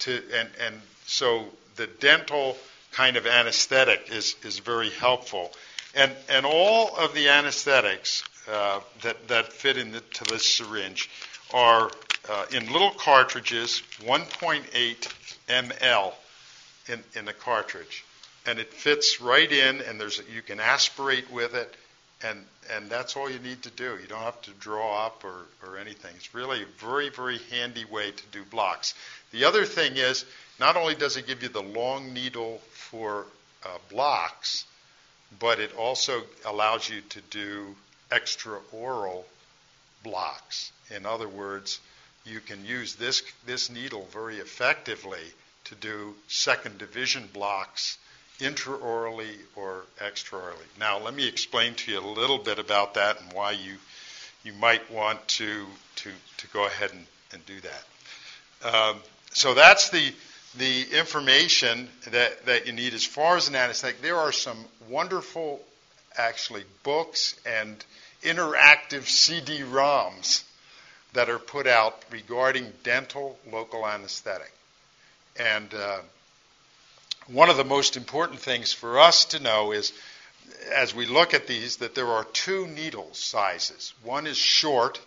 [0.00, 2.56] to, and, and so the dental
[2.92, 5.50] kind of anesthetic is, is very helpful.
[5.94, 11.08] And, and all of the anesthetics uh, that, that fit into the syringe
[11.52, 11.90] are
[12.28, 14.64] uh, in little cartridges, 1.8
[15.48, 16.12] ml
[16.88, 18.04] in, in the cartridge.
[18.46, 21.74] And it fits right in, and there's you can aspirate with it,
[22.22, 23.98] and, and that's all you need to do.
[24.00, 26.12] You don't have to draw up or, or anything.
[26.16, 28.94] It's really a very, very handy way to do blocks.
[29.30, 30.24] The other thing is,
[30.60, 33.26] not only does it give you the long needle for
[33.64, 34.64] uh, blocks,
[35.38, 37.74] but it also allows you to do
[38.14, 39.24] extraoral
[40.02, 40.72] blocks.
[40.94, 41.80] In other words,
[42.24, 45.24] you can use this, this needle very effectively
[45.64, 47.98] to do second division blocks
[48.40, 50.66] intraorally or extraorally.
[50.78, 53.76] Now, let me explain to you a little bit about that and why you
[54.42, 55.64] you might want to
[55.96, 58.74] to to go ahead and, and do that.
[58.74, 58.96] Um,
[59.32, 60.12] so that's the
[60.58, 64.00] the information that, that you need as far as an anesthetic.
[64.00, 65.60] There are some wonderful,
[66.16, 67.84] actually, books and
[68.24, 70.44] interactive CD-ROMs
[71.12, 74.52] that are put out regarding dental local anesthetic.
[75.36, 75.98] And uh,
[77.26, 79.92] one of the most important things for us to know is,
[80.72, 83.94] as we look at these, that there are two needle sizes.
[84.02, 85.00] One is short,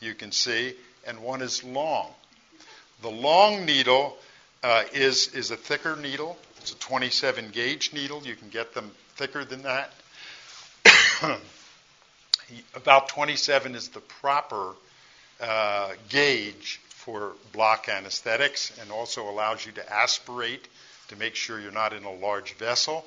[0.00, 0.74] you can see,
[1.06, 2.08] and one is long.
[3.02, 4.18] The long needle
[4.62, 6.38] uh, is, is a thicker needle.
[6.58, 8.22] It's a 27 gauge needle.
[8.24, 9.92] You can get them thicker than that.
[12.74, 14.74] About 27 is the proper
[15.40, 20.68] uh, gauge for block anesthetics and also allows you to aspirate
[21.08, 23.04] to make sure you're not in a large vessel.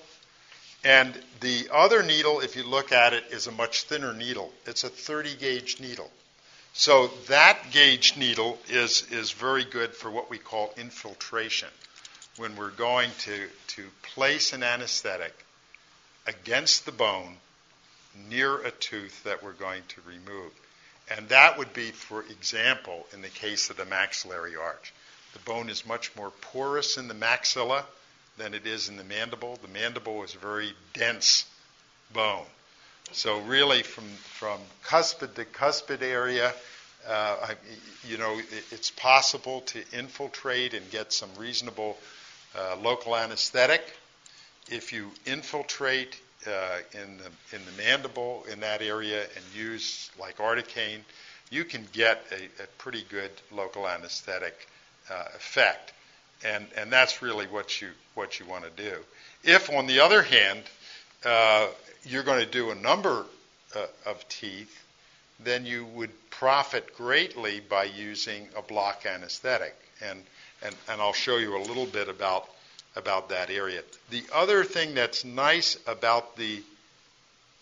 [0.84, 4.52] And the other needle, if you look at it, is a much thinner needle.
[4.66, 6.12] It's a 30 gauge needle.
[6.74, 11.70] So that gauge needle is, is very good for what we call infiltration.
[12.38, 15.34] When we're going to, to place an anesthetic
[16.26, 17.38] against the bone
[18.30, 20.52] near a tooth that we're going to remove.
[21.16, 24.94] And that would be, for example, in the case of the maxillary arch.
[25.34, 27.84] The bone is much more porous in the maxilla
[28.38, 29.58] than it is in the mandible.
[29.62, 31.46] The mandible is very dense
[32.14, 32.46] bone.
[33.12, 36.54] So really, from from cuspid to cuspid area,
[37.08, 37.56] uh, I,
[38.08, 41.98] you know, it, it's possible to infiltrate and get some reasonable
[42.58, 43.82] uh, local anesthetic.
[44.70, 46.16] If you infiltrate
[46.48, 51.00] uh, in the in the mandible in that area and use like articaine,
[51.50, 54.68] you can get a, a pretty good local anesthetic
[55.10, 55.94] uh, effect,
[56.44, 58.98] and and that's really what you what you want to do.
[59.44, 60.64] If, on the other hand,
[61.26, 61.68] uh,
[62.06, 63.26] you're going to do a number
[63.76, 64.84] uh, of teeth,
[65.40, 70.24] then you would profit greatly by using a block anesthetic, and
[70.62, 72.50] and and I'll show you a little bit about
[72.96, 73.82] about that area.
[74.10, 76.64] The other thing that's nice about the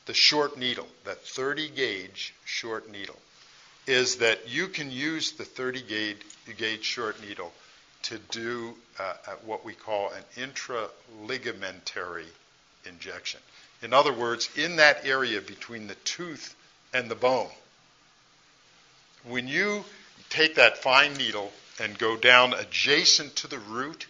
[0.07, 3.17] the short needle, that 30 gauge short needle,
[3.88, 6.17] is that you can use the 30 gauge,
[6.57, 7.51] gauge short needle
[8.03, 9.13] to do uh,
[9.45, 12.25] what we call an intraligamentary
[12.86, 13.39] injection.
[13.82, 16.55] In other words, in that area between the tooth
[16.93, 17.49] and the bone.
[19.23, 19.86] When you
[20.29, 24.07] take that fine needle and go down adjacent to the root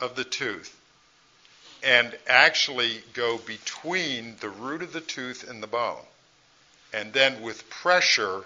[0.00, 0.76] of the tooth
[1.82, 6.04] and actually go between the root of the tooth and the bone,
[6.92, 8.44] and then with pressure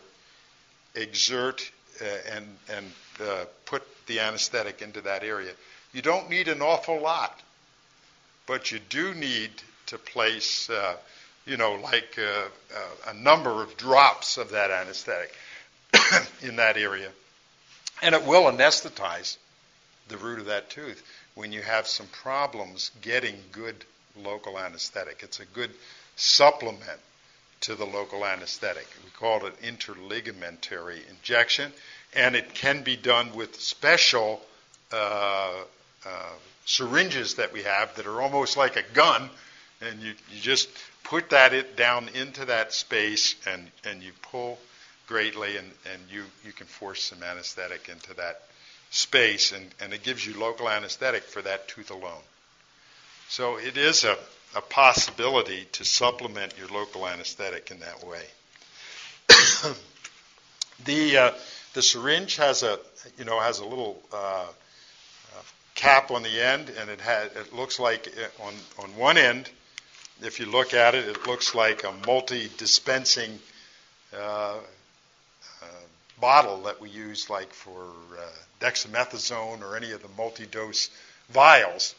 [0.94, 5.50] exert uh, and, and uh, put the anesthetic into that area.
[5.92, 7.40] You don't need an awful lot,
[8.46, 9.50] but you do need
[9.86, 10.96] to place, uh,
[11.46, 15.34] you know, like uh, uh, a number of drops of that anesthetic
[16.42, 17.10] in that area.
[18.02, 19.36] And it will anesthetize
[20.08, 21.02] the root of that tooth
[21.34, 23.84] when you have some problems getting good
[24.16, 25.20] local anesthetic.
[25.22, 25.70] It's a good
[26.16, 27.00] supplement
[27.62, 28.86] to the local anesthetic.
[29.04, 31.72] We call it interligamentary injection,
[32.14, 34.40] and it can be done with special
[34.92, 35.62] uh,
[36.06, 36.30] uh,
[36.66, 39.28] syringes that we have that are almost like a gun,
[39.80, 40.68] and you, you just
[41.02, 44.58] put that it down into that space and, and you pull
[45.06, 48.42] greatly, and, and you, you can force some anesthetic into that
[48.94, 52.22] space, and, and it gives you local anesthetic for that tooth alone.
[53.28, 54.16] So it is a,
[54.54, 58.22] a possibility to supplement your local anesthetic in that way.
[60.84, 61.32] the uh,
[61.72, 62.78] the syringe has a
[63.18, 64.46] you know has a little uh,
[65.74, 69.50] cap on the end, and it had it looks like uh, on on one end,
[70.22, 73.38] if you look at it, it looks like a multi-dispensing
[74.16, 74.54] uh, uh,
[76.20, 77.88] bottle that we use like for
[78.18, 78.22] uh,
[78.60, 80.90] dexamethasone or any of the multi-dose
[81.30, 81.94] vials.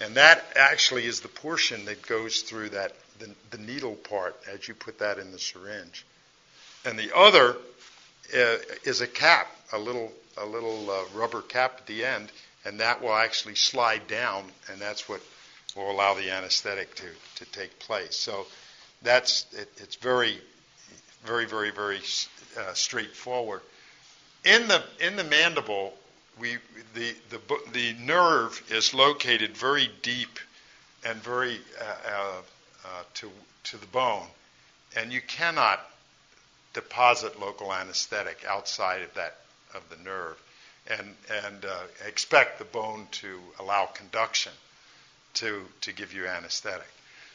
[0.00, 4.68] And that actually is the portion that goes through that the, the needle part as
[4.68, 6.04] you put that in the syringe.
[6.84, 7.56] And the other
[8.34, 12.30] uh, is a cap, a little a little uh, rubber cap at the end,
[12.64, 15.20] and that will actually slide down, and that's what
[15.76, 17.06] will allow the anesthetic to,
[17.36, 18.16] to take place.
[18.16, 18.46] So
[19.02, 20.38] that's it, it's very,
[21.24, 22.00] very, very, very
[22.58, 23.60] uh, straightforward.
[24.44, 25.94] In the in the mandible,
[26.40, 26.56] we
[26.94, 27.40] the the
[27.72, 30.38] the nerve is located very deep
[31.04, 32.42] and very uh, uh,
[32.84, 33.30] uh, to
[33.64, 34.26] to the bone,
[34.96, 35.80] and you cannot
[36.74, 39.38] deposit local anesthetic outside of that
[39.74, 40.40] of the nerve,
[40.88, 44.52] and and uh, expect the bone to allow conduction
[45.34, 46.88] to to give you anesthetic.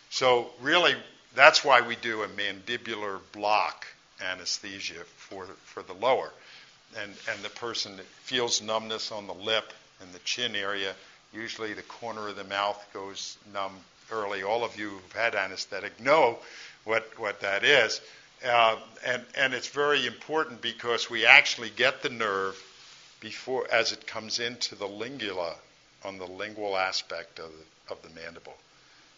[0.10, 0.96] So really,
[1.36, 3.86] that's why we do a mandibular block
[4.32, 6.32] anesthesia for for the lower
[7.02, 10.94] and, and the person feels numbness on the lip and the chin area.
[11.34, 13.74] Usually the corner of the mouth goes numb
[14.12, 14.44] early.
[14.44, 16.38] All of you who've had anesthetic know
[16.84, 18.02] what, what that is.
[18.46, 22.62] Uh, and, and it's very important because we actually get the nerve
[23.22, 25.56] before as it comes into the lingula
[26.04, 28.56] on the lingual aspect of the, of the mandible.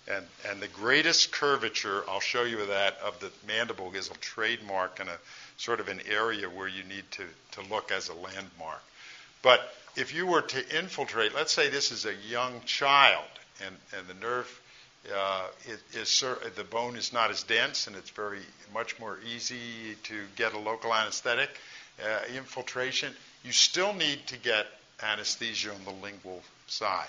[0.08, 5.00] And, and the greatest curvature, I'll show you that, of the mandible is a trademark
[5.00, 5.18] and a
[5.58, 8.84] sort of an area where you need to, to look as a landmark.
[9.42, 9.62] But
[9.96, 13.26] if you were to infiltrate, let's say this is a young child
[13.66, 14.62] and, and the nerve
[15.16, 15.48] uh,
[15.94, 16.24] is,
[16.56, 18.42] the bone is not as dense and it's very
[18.74, 21.50] much more easy to get a local anesthetic
[22.04, 24.66] uh, infiltration, you still need to get
[25.02, 27.08] anesthesia on the lingual side.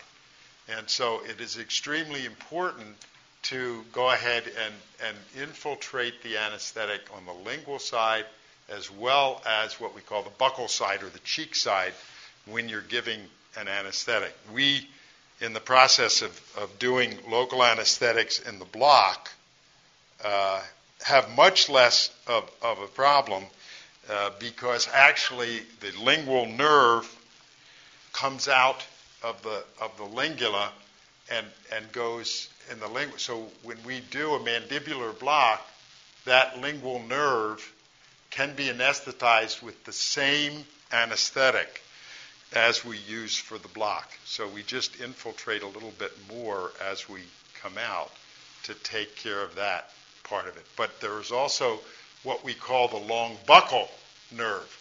[0.68, 2.96] And so it is extremely important
[3.42, 4.74] to go ahead and,
[5.06, 8.24] and infiltrate the anesthetic on the lingual side
[8.68, 11.92] as well as what we call the buccal side or the cheek side
[12.46, 13.20] when you're giving
[13.56, 14.34] an anesthetic.
[14.52, 14.88] We,
[15.40, 19.30] in the process of, of doing local anesthetics in the block,
[20.24, 20.60] uh,
[21.04, 23.44] have much less of, of a problem
[24.10, 27.12] uh, because actually the lingual nerve
[28.12, 28.84] comes out
[29.22, 30.70] of the of the lingula
[31.30, 33.18] and and goes in the lingual.
[33.18, 35.66] So when we do a mandibular block,
[36.24, 37.72] that lingual nerve
[38.30, 41.82] can be anesthetized with the same anesthetic
[42.54, 44.10] as we use for the block.
[44.24, 47.20] So we just infiltrate a little bit more as we
[47.60, 48.10] come out
[48.64, 49.90] to take care of that
[50.24, 50.66] part of it.
[50.76, 51.80] But there is also
[52.22, 53.88] what we call the long buccal
[54.30, 54.78] nerve,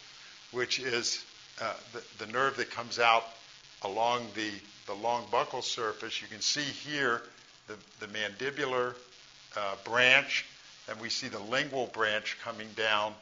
[0.52, 1.24] which is
[1.62, 3.24] uh, the, the nerve that comes out
[3.84, 4.50] along the,
[4.88, 6.22] the long buccal surface.
[6.22, 7.22] You can see here
[7.68, 8.96] the, the mandibular
[9.58, 10.46] uh, branch,
[10.90, 13.14] and we see the lingual branch coming down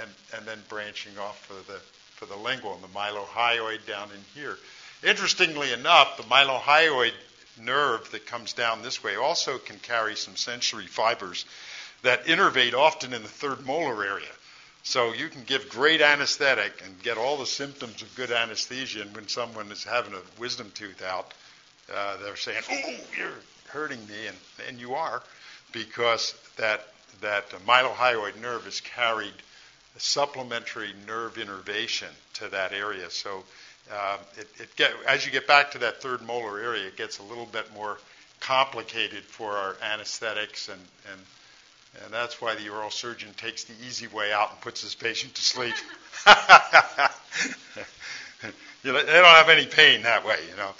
[0.00, 1.78] and, and then branching off for the,
[2.14, 4.58] for the lingual and the mylohyoid down in here.
[5.02, 7.12] Interestingly enough, the mylohyoid
[7.60, 11.44] nerve that comes down this way also can carry some sensory fibers
[12.02, 14.26] that innervate often in the third molar area.
[14.84, 19.00] So you can give great anesthetic and get all the symptoms of good anesthesia.
[19.00, 21.32] And when someone is having a wisdom tooth out,
[21.92, 23.32] uh, they're saying, "Oh, you're
[23.68, 24.36] hurting me," and,
[24.68, 25.22] and you are,
[25.72, 26.86] because that
[27.20, 29.32] that mylohyoid nerve has carried
[29.96, 33.08] supplementary nerve innervation to that area.
[33.10, 33.44] So
[33.92, 37.18] uh, it, it get, as you get back to that third molar area, it gets
[37.18, 37.98] a little bit more
[38.40, 40.80] complicated for our anesthetics, and,
[41.10, 41.20] and,
[42.04, 45.34] and that's why the oral surgeon takes the easy way out and puts his patient
[45.34, 45.74] to sleep.
[48.82, 50.70] you know, they don't have any pain that way, you know.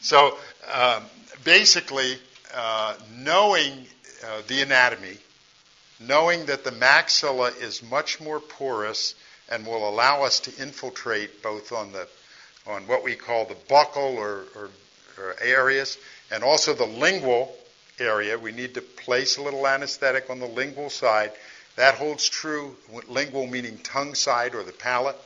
[0.00, 0.36] So
[0.72, 1.04] um,
[1.44, 2.18] basically,
[2.54, 3.86] uh, knowing
[4.24, 5.16] uh, the anatomy,
[6.00, 9.14] knowing that the maxilla is much more porous
[9.48, 12.08] and will allow us to infiltrate both on the
[12.66, 14.70] on what we call the buccal or, or,
[15.18, 15.98] or areas
[16.32, 17.56] and also the lingual
[17.98, 18.38] area.
[18.38, 21.32] We need to place a little anesthetic on the lingual side.
[21.76, 22.76] That holds true,
[23.08, 25.16] lingual meaning tongue side or the palate,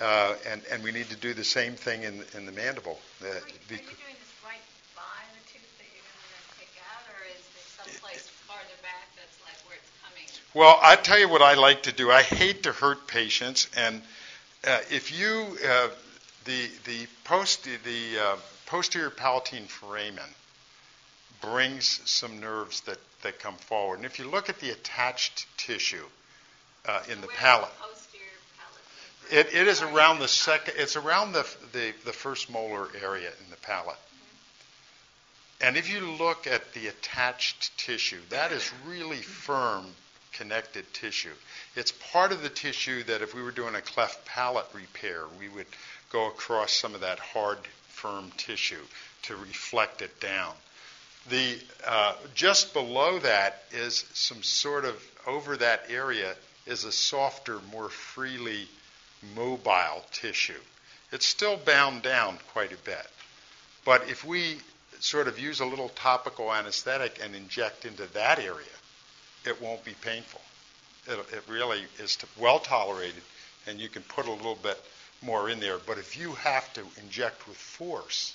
[0.00, 2.98] uh, and, and we need to do the same thing in, in the mandible.
[3.22, 4.58] Uh, are, you, are you doing this right
[4.96, 5.02] by
[5.34, 9.38] the tooth that you're going to take out, or is there someplace farther back that's
[9.46, 10.26] like where it's coming?
[10.52, 12.10] Well, I tell you what I like to do.
[12.10, 14.02] I hate to hurt patients, and
[14.66, 15.88] uh, if you uh,
[16.44, 18.36] the the post the uh,
[18.66, 20.24] posterior palatine foramen
[21.44, 23.96] brings some nerves that, that come forward.
[23.96, 26.04] And if you look at the attached tissue
[26.86, 27.70] uh, in the palate,
[29.30, 30.74] it, it is around the second.
[30.76, 33.96] It's around the, the the first molar area in the palate.
[33.96, 35.66] Mm-hmm.
[35.66, 39.86] And if you look at the attached tissue, that is really firm
[40.34, 41.32] connected tissue.
[41.76, 45.48] It's part of the tissue that if we were doing a cleft palate repair, we
[45.48, 45.66] would
[46.12, 48.84] go across some of that hard, firm tissue
[49.22, 50.52] to reflect it down.
[51.28, 56.34] The uh, just below that is some sort of over that area
[56.66, 58.68] is a softer, more freely
[59.34, 60.60] mobile tissue.
[61.12, 63.06] It's still bound down quite a bit,
[63.84, 64.58] but if we
[65.00, 68.66] sort of use a little topical anesthetic and inject into that area,
[69.46, 70.40] it won't be painful.
[71.06, 73.22] It, it really is well tolerated,
[73.66, 74.80] and you can put a little bit
[75.22, 75.78] more in there.
[75.78, 78.34] But if you have to inject with force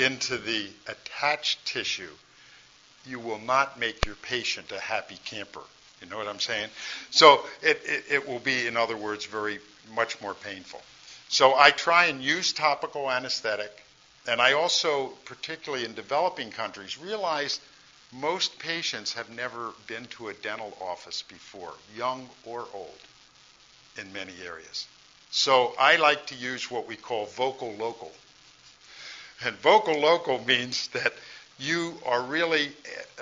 [0.00, 2.10] into the attached tissue,
[3.06, 5.62] you will not make your patient a happy camper.
[6.00, 6.70] You know what I'm saying?
[7.10, 9.58] So it, it, it, will be, in other words, very
[9.94, 10.80] much more painful.
[11.28, 13.84] So I try and use topical anesthetic,
[14.26, 17.60] and I also, particularly in developing countries, realize
[18.12, 22.98] most patients have never been to a dental office before, young or old,
[23.98, 24.86] in many areas.
[25.30, 28.12] So I like to use what we call vocal local.
[29.44, 31.12] And vocal local means that
[31.58, 32.72] you are really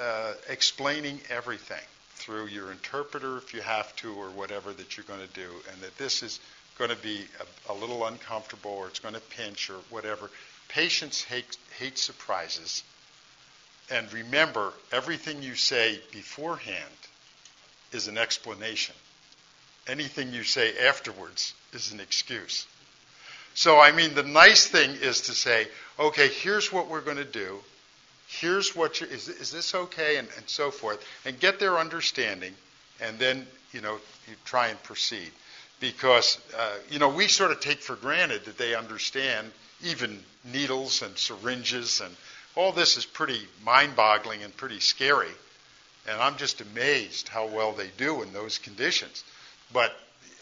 [0.01, 5.27] uh, explaining everything through your interpreter if you have to, or whatever that you're going
[5.27, 6.41] to do, and that this is
[6.77, 7.25] going to be
[7.69, 10.31] a, a little uncomfortable, or it's going to pinch, or whatever.
[10.69, 12.83] Patients hate, hate surprises.
[13.91, 16.85] And remember, everything you say beforehand
[17.93, 18.95] is an explanation.
[19.87, 22.67] Anything you say afterwards is an excuse.
[23.55, 25.67] So, I mean, the nice thing is to say,
[25.99, 27.59] okay, here's what we're going to do.
[28.29, 30.19] Here's what you, is, is this okay?
[30.19, 31.05] And, and so forth.
[31.25, 32.55] And get their understanding.
[33.01, 35.31] And then, you know, you try and proceed.
[35.81, 39.51] Because, uh, you know, we sort of take for granted that they understand
[39.85, 42.15] even needles and syringes and
[42.59, 45.31] all this is pretty mind boggling and pretty scary.
[46.09, 49.23] And I'm just amazed how well they do in those conditions.
[49.73, 49.93] But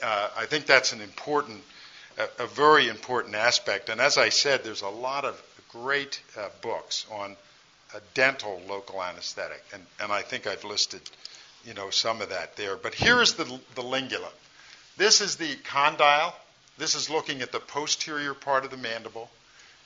[0.02, 1.60] uh, I think that's an important,
[2.18, 3.88] a, a, very important aspect.
[3.88, 5.40] And as I said, there's a lot of
[5.70, 7.36] great uh, books on
[7.94, 11.02] a dental local anesthetic, and, and I think I've listed,
[11.64, 12.76] you know, some of that there.
[12.76, 14.30] But here is the, the lingula.
[14.96, 16.34] This is the condyle.
[16.78, 19.30] This is looking at the posterior part of the mandible.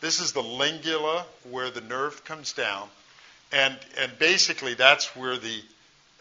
[0.00, 2.88] This is the lingula where the nerve comes down.
[3.52, 5.60] And, and basically, that's where the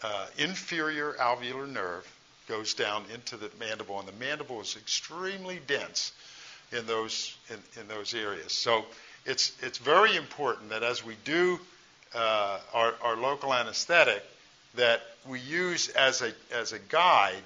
[0.02, 2.06] uh, inferior alveolar nerve
[2.50, 6.12] goes down into the mandible, and the mandible is extremely dense
[6.72, 8.52] in those in, in those areas.
[8.52, 8.84] So
[9.24, 11.60] it's it's very important that as we do
[12.12, 14.22] uh, our, our local anesthetic,
[14.74, 17.44] that we use as a as a guide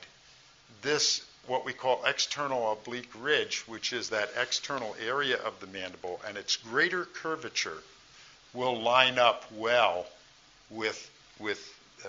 [0.80, 6.18] this what we call external oblique ridge, which is that external area of the mandible,
[6.26, 7.82] and its greater curvature
[8.54, 10.06] will line up well
[10.70, 11.60] with with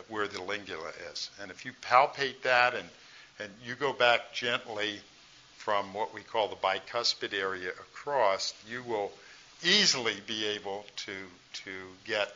[0.09, 1.29] where the lingula is.
[1.41, 2.87] And if you palpate that and,
[3.39, 4.99] and you go back gently
[5.57, 9.11] from what we call the bicuspid area across, you will
[9.63, 11.13] easily be able to,
[11.53, 11.71] to
[12.05, 12.35] get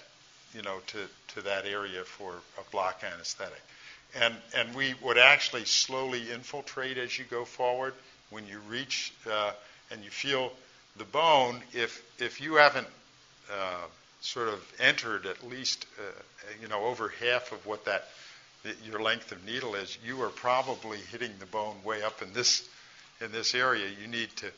[0.56, 0.98] you know, to,
[1.36, 3.62] to that area for a block anesthetic.
[4.16, 7.94] and and we would actually slowly infiltrate as you go forward.
[8.32, 9.52] When you reach uh,
[9.92, 10.52] and you feel
[10.98, 12.88] the bone, if if you haven't
[13.52, 13.86] uh,
[14.22, 16.22] sort of entered at least uh,
[16.62, 18.06] you know over half of what that
[18.84, 22.68] your length of needle is, you are probably hitting the bone way up in this
[23.22, 23.88] in this area.
[24.02, 24.52] You need to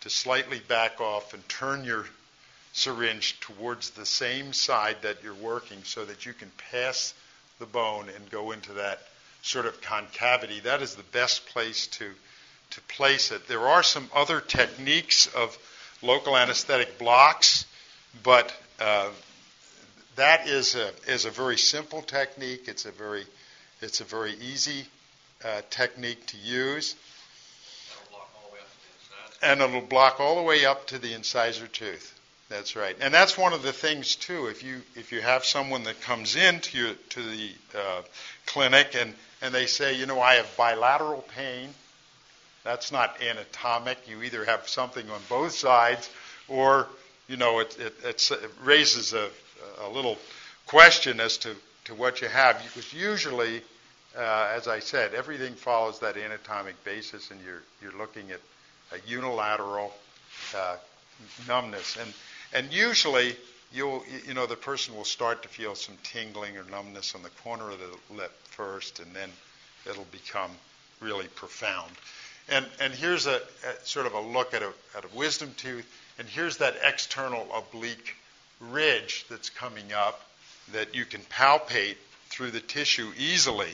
[0.00, 2.06] to slightly back off and turn your
[2.72, 7.14] syringe towards the same side that you're working so that you can pass
[7.58, 9.00] the bone and go into that
[9.42, 10.60] sort of concavity.
[10.60, 12.10] That is the best place to,
[12.70, 13.48] to place it.
[13.48, 15.58] There are some other techniques of
[16.02, 17.66] local anesthetic blocks,
[18.22, 19.08] but uh,
[20.16, 22.64] that is a, is a very simple technique.
[22.66, 23.24] It's a very,
[23.80, 24.86] it's a very easy
[25.44, 26.94] uh, technique to use.
[29.40, 32.18] And it'll block all the way up to the incisor tooth.
[32.48, 34.46] That's right, and that's one of the things too.
[34.46, 38.02] If you if you have someone that comes into your, to the uh,
[38.46, 39.12] clinic and
[39.42, 41.68] and they say, you know, I have bilateral pain,
[42.64, 43.98] that's not anatomic.
[44.08, 46.08] You either have something on both sides,
[46.48, 46.86] or
[47.28, 49.28] you know, it it, it raises a,
[49.82, 50.18] a little
[50.66, 51.54] question as to
[51.84, 52.62] to what you have.
[52.62, 53.62] Because usually,
[54.16, 58.40] uh, as I said, everything follows that anatomic basis, and you're you're looking at
[58.92, 59.92] a unilateral
[60.56, 60.76] uh,
[61.46, 62.12] numbness and
[62.52, 63.36] and usually,
[63.72, 67.30] you'll, you know, the person will start to feel some tingling or numbness on the
[67.30, 69.30] corner of the lip first, and then
[69.88, 70.50] it'll become
[71.00, 71.90] really profound.
[72.48, 75.86] And, and here's a, a sort of a look at a, at a wisdom tooth,
[76.18, 78.16] and here's that external oblique
[78.60, 80.20] ridge that's coming up
[80.72, 81.96] that you can palpate
[82.28, 83.72] through the tissue easily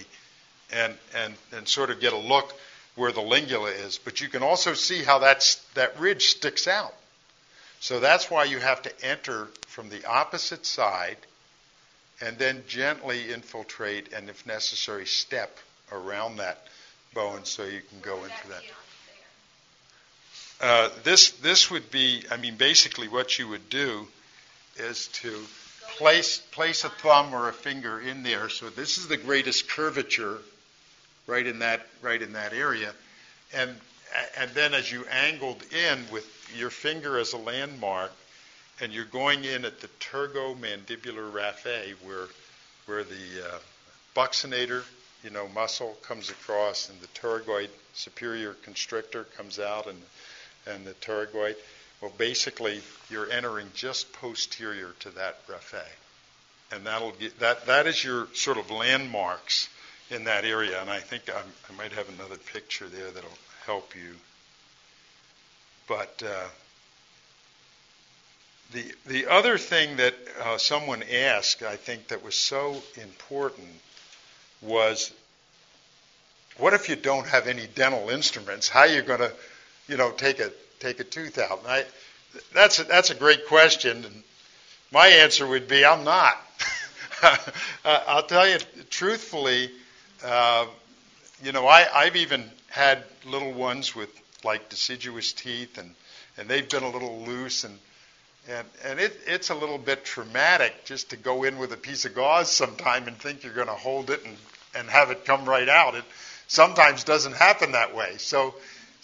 [0.73, 2.53] and, and, and sort of get a look
[2.95, 3.99] where the lingula is.
[3.99, 6.95] But you can also see how that's, that ridge sticks out.
[7.81, 11.17] So that's why you have to enter from the opposite side
[12.21, 15.59] and then gently infiltrate and, if necessary, step
[15.93, 16.67] around that
[17.13, 18.63] bone so you can go into that.
[20.61, 24.07] Uh, this this would be, I mean, basically what you would do
[24.77, 25.45] is to
[25.99, 28.49] place place a thumb or a finger in there.
[28.49, 30.39] So this is the greatest curvature,
[31.27, 32.93] right in that right in that area,
[33.53, 33.71] and
[34.39, 36.27] and then as you angled in with
[36.57, 38.13] your finger as a landmark,
[38.81, 42.29] and you're going in at the pterygomandibular raphe, where
[42.87, 43.59] where the uh,
[44.15, 44.83] buccinator,
[45.23, 50.01] you know, muscle comes across, and the pterygoid superior constrictor comes out, and
[50.67, 51.57] and the pterygoid.
[52.01, 55.83] Well, basically, you're entering just posterior to that raphe,
[56.73, 57.67] and that'll get that.
[57.67, 59.69] That is your sort of landmarks
[60.11, 63.31] in that area, and I think I'm, i might have another picture there that'll
[63.65, 64.15] help you.
[65.87, 66.49] But uh,
[68.73, 73.69] the the other thing that uh, someone asked, I think, that was so important
[74.61, 75.13] was,
[76.59, 78.69] what if you don't have any dental instruments?
[78.69, 79.33] How are you going to,
[79.89, 81.61] you know, take a take a tooth out?
[81.61, 81.85] And I,
[82.53, 84.23] that's a, that's a great question, and
[84.93, 86.37] my answer would be, I'm not.
[87.85, 88.59] I'll tell you
[88.91, 89.71] truthfully.
[90.25, 90.67] Uh,
[91.43, 94.11] you know, I, I've even had little ones with
[94.45, 95.95] like deciduous teeth, and
[96.37, 97.79] and they've been a little loose, and
[98.49, 102.05] and and it, it's a little bit traumatic just to go in with a piece
[102.05, 104.37] of gauze sometime and think you're going to hold it and
[104.75, 105.95] and have it come right out.
[105.95, 106.05] It
[106.47, 108.15] sometimes doesn't happen that way.
[108.19, 108.55] So.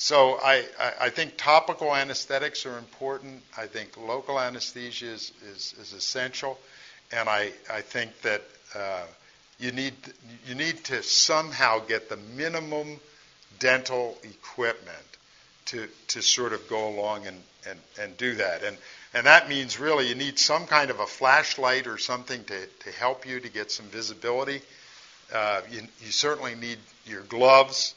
[0.02, 3.42] So I, I, I think topical anesthetics are important.
[3.58, 6.58] I think local anesthesia is, is, is essential,
[7.12, 8.40] and I, I think that
[8.74, 9.02] uh,
[9.58, 9.92] you need
[10.48, 12.98] you need to somehow get the minimum
[13.58, 14.96] dental equipment
[15.66, 17.36] to, to sort of go along and,
[17.68, 18.64] and, and do that.
[18.64, 18.78] And,
[19.12, 22.90] and that means really you need some kind of a flashlight or something to, to
[22.98, 24.62] help you to get some visibility.
[25.30, 27.94] Uh, you, you certainly need your gloves.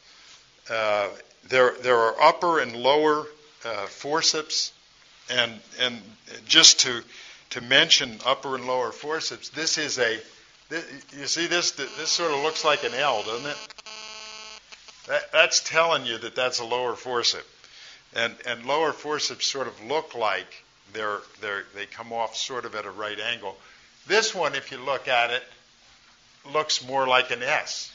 [0.70, 1.08] Uh,
[1.49, 3.25] there, there are upper and lower
[3.65, 4.73] uh, forceps,
[5.29, 6.01] and and
[6.45, 7.01] just to
[7.51, 10.19] to mention upper and lower forceps, this is a
[10.69, 10.85] this,
[11.17, 13.57] you see this this sort of looks like an L, doesn't it?
[15.07, 17.45] That, that's telling you that that's a lower forceps.
[18.15, 20.63] And, and lower forceps sort of look like
[20.93, 23.57] they're, they're, they come off sort of at a right angle.
[24.07, 25.43] This one, if you look at it,
[26.53, 27.91] looks more like an S.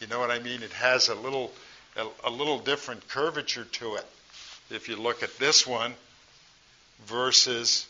[0.00, 0.62] You know what I mean?
[0.62, 1.52] It has a little,
[1.96, 4.06] a, a little different curvature to it.
[4.70, 5.94] If you look at this one
[7.06, 7.86] versus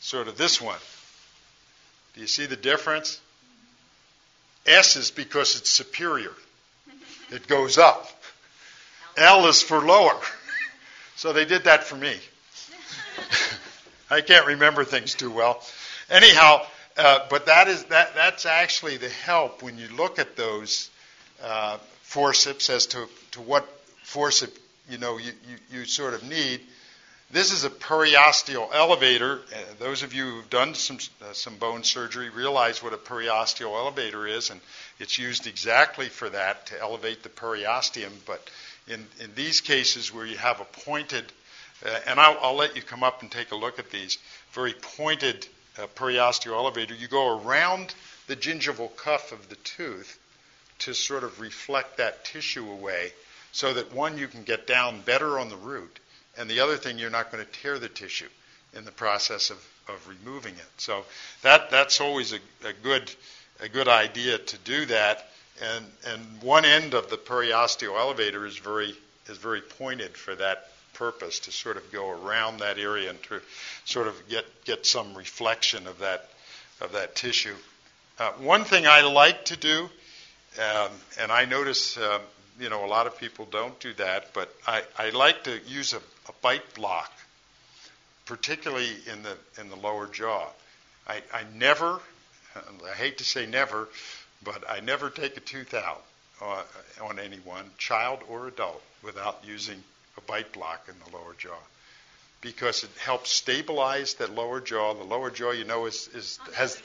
[0.00, 0.78] sort of this one.
[2.14, 3.20] Do you see the difference?
[4.66, 6.32] S is because it's superior.
[7.30, 8.10] It goes up.
[9.16, 10.18] L is for lower.
[11.16, 12.14] So they did that for me.
[14.10, 15.64] I can't remember things too well.
[16.10, 16.66] Anyhow,
[16.98, 20.90] uh, but that is that that's actually the help when you look at those.
[21.42, 21.78] uh,
[22.12, 23.66] forceps as to, to what
[24.02, 24.58] forceps
[24.90, 26.60] you know you, you, you sort of need.
[27.30, 29.40] This is a periosteal elevator.
[29.50, 33.74] Uh, those of you who've done some uh, some bone surgery realize what a periosteal
[33.74, 34.60] elevator is, and
[34.98, 38.12] it's used exactly for that to elevate the periosteum.
[38.26, 38.46] But
[38.86, 41.24] in in these cases where you have a pointed,
[41.86, 44.18] uh, and I'll, I'll, let you come up and take a look at these
[44.52, 45.46] very pointed
[45.78, 47.94] uh, periosteal elevator, you go around
[48.26, 50.18] the gingival cuff of the tooth
[50.84, 53.12] to sort of reflect that tissue away,
[53.52, 55.98] so that one you can get down better on the root
[56.36, 58.28] and the other thing, you're not going to tear the tissue
[58.74, 59.58] in the process of,
[59.88, 60.66] of removing it.
[60.78, 61.04] So
[61.42, 63.12] that that's always a, a good
[63.60, 65.28] a good idea to do that.
[65.62, 68.94] And and one end of the periosteal elevator is very
[69.28, 73.40] is very pointed for that purpose to sort of go around that area and to
[73.84, 76.30] sort of get get some reflection of that
[76.80, 77.54] of that tissue.
[78.18, 79.90] Uh, one thing I like to do,
[80.58, 80.90] um,
[81.20, 82.20] and I notice uh,
[82.60, 85.92] you know a lot of people don't do that, but I, I like to use
[85.92, 87.12] a a bite block,
[88.26, 90.46] particularly in the in the lower jaw.
[91.08, 92.00] I, I never,
[92.54, 93.88] I hate to say never,
[94.44, 96.04] but I never take a tooth out
[96.40, 96.62] uh,
[97.00, 99.82] on anyone, child or adult, without using
[100.16, 101.58] a bite block in the lower jaw,
[102.40, 104.94] because it helps stabilize that lower jaw.
[104.94, 106.80] The lower jaw, you know, is, is has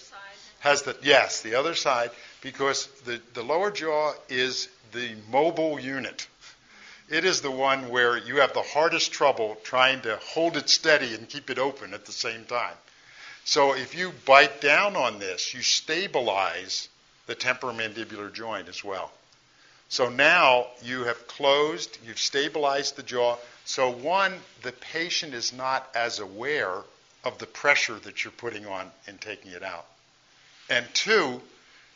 [0.68, 2.12] has the yes the other side
[2.42, 6.28] because the the lower jaw is the mobile unit
[7.10, 11.16] it is the one where you have the hardest trouble trying to hold it steady
[11.16, 12.76] and keep it open at the same time.
[13.46, 16.90] So if you bite down on this, you stabilize
[17.26, 19.10] the temporomandibular joint as well.
[19.88, 23.38] So now you have closed, you've stabilized the jaw.
[23.64, 26.84] So one, the patient is not as aware
[27.24, 29.86] of the pressure that you're putting on in taking it out.
[30.70, 31.42] And two,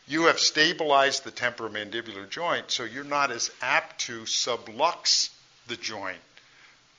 [0.08, 5.30] you have stabilized the temporomandibular joint, so you're not as apt to sublux
[5.68, 6.20] the joint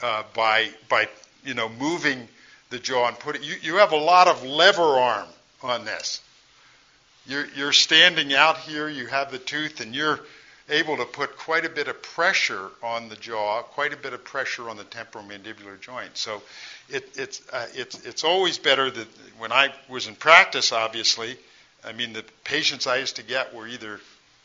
[0.00, 1.08] uh, by by
[1.44, 2.28] you know moving
[2.70, 3.42] the jaw and putting.
[3.42, 5.28] You, you have a lot of lever arm
[5.62, 6.20] on this.
[7.26, 8.88] You're, you're standing out here.
[8.88, 10.20] You have the tooth, and you're
[10.68, 14.24] able to put quite a bit of pressure on the jaw, quite a bit of
[14.24, 16.16] pressure on the temporomandibular joint.
[16.16, 16.42] So
[16.88, 19.06] it, it's, uh, it's, it's always better that
[19.38, 21.36] when I was in practice, obviously,
[21.84, 24.00] I mean, the patients I used to get were either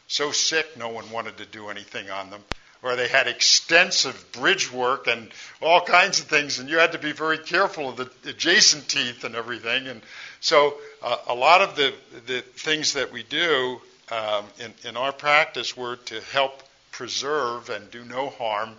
[0.07, 2.43] so sick no one wanted to do anything on them,
[2.81, 5.29] or they had extensive bridge work and
[5.61, 9.23] all kinds of things, and you had to be very careful of the adjacent teeth
[9.23, 9.87] and everything.
[9.87, 10.01] And
[10.39, 11.93] so, uh, a lot of the,
[12.25, 13.81] the things that we do
[14.11, 18.71] um, in, in our practice were to help preserve and do no harm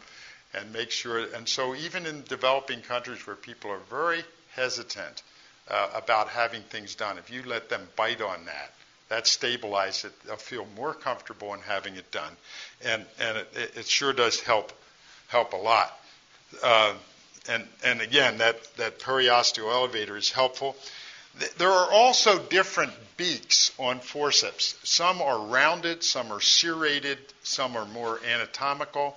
[0.55, 1.19] and make sure.
[1.35, 4.23] And so, even in developing countries where people are very
[4.55, 5.23] hesitant,
[5.71, 7.19] uh, about having things done.
[7.19, 8.73] If you let them bite on that,
[9.09, 10.13] that stabilizes it.
[10.27, 12.33] They'll feel more comfortable in having it done,
[12.85, 14.73] and and it, it sure does help
[15.29, 15.99] help a lot.
[16.63, 16.95] Uh,
[17.49, 20.77] and and again, that that periosteal elevator is helpful.
[21.57, 24.77] There are also different beaks on forceps.
[24.83, 29.17] Some are rounded, some are serrated, some are more anatomical.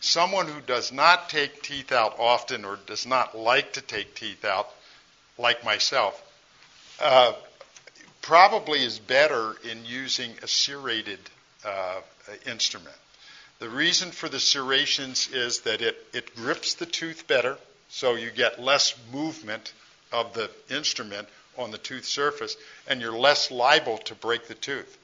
[0.00, 4.44] Someone who does not take teeth out often or does not like to take teeth
[4.44, 4.68] out
[5.38, 6.20] like myself,
[7.00, 7.32] uh,
[8.22, 11.18] probably is better in using a serrated
[11.64, 12.00] uh,
[12.46, 12.96] instrument.
[13.58, 17.56] The reason for the serrations is that it, it grips the tooth better,
[17.88, 19.72] so you get less movement
[20.12, 22.56] of the instrument on the tooth surface,
[22.88, 24.98] and you're less liable to break the tooth.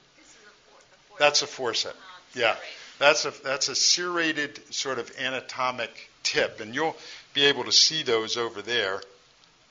[1.15, 1.97] A that's a forceps.
[2.33, 2.55] Yeah,
[2.99, 6.95] that's a that's a serrated sort of anatomic tip, and you'll
[7.33, 9.01] be able to see those over there.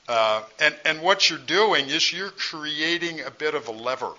[0.07, 4.11] Uh, and, and what you're doing is you're creating a bit of a lever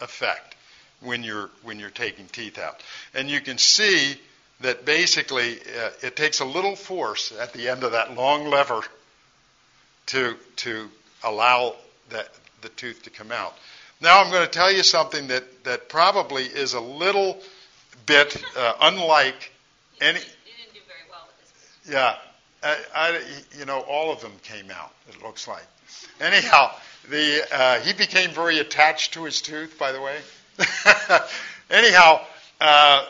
[0.00, 0.54] effect
[1.00, 2.82] when you're when you're taking teeth out.
[3.14, 4.16] And you can see
[4.60, 8.80] that basically uh, it takes a little force at the end of that long lever
[10.06, 10.88] to to
[11.24, 11.74] allow
[12.10, 12.28] that
[12.62, 13.54] the tooth to come out.
[14.00, 17.40] Now I'm going to tell you something that that probably is a little
[18.06, 19.52] bit uh, unlike
[20.00, 20.18] any.
[20.18, 21.92] You didn't do very well with this.
[21.92, 22.16] Yeah,
[22.62, 23.20] I, I,
[23.58, 24.92] you know, all of them came out.
[25.08, 25.66] It looks like.
[26.20, 26.72] Anyhow,
[27.08, 29.78] the uh, he became very attached to his tooth.
[29.78, 30.18] By the way.
[31.70, 32.20] Anyhow,
[32.60, 33.06] uh,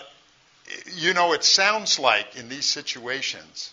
[0.97, 3.73] you know, it sounds like in these situations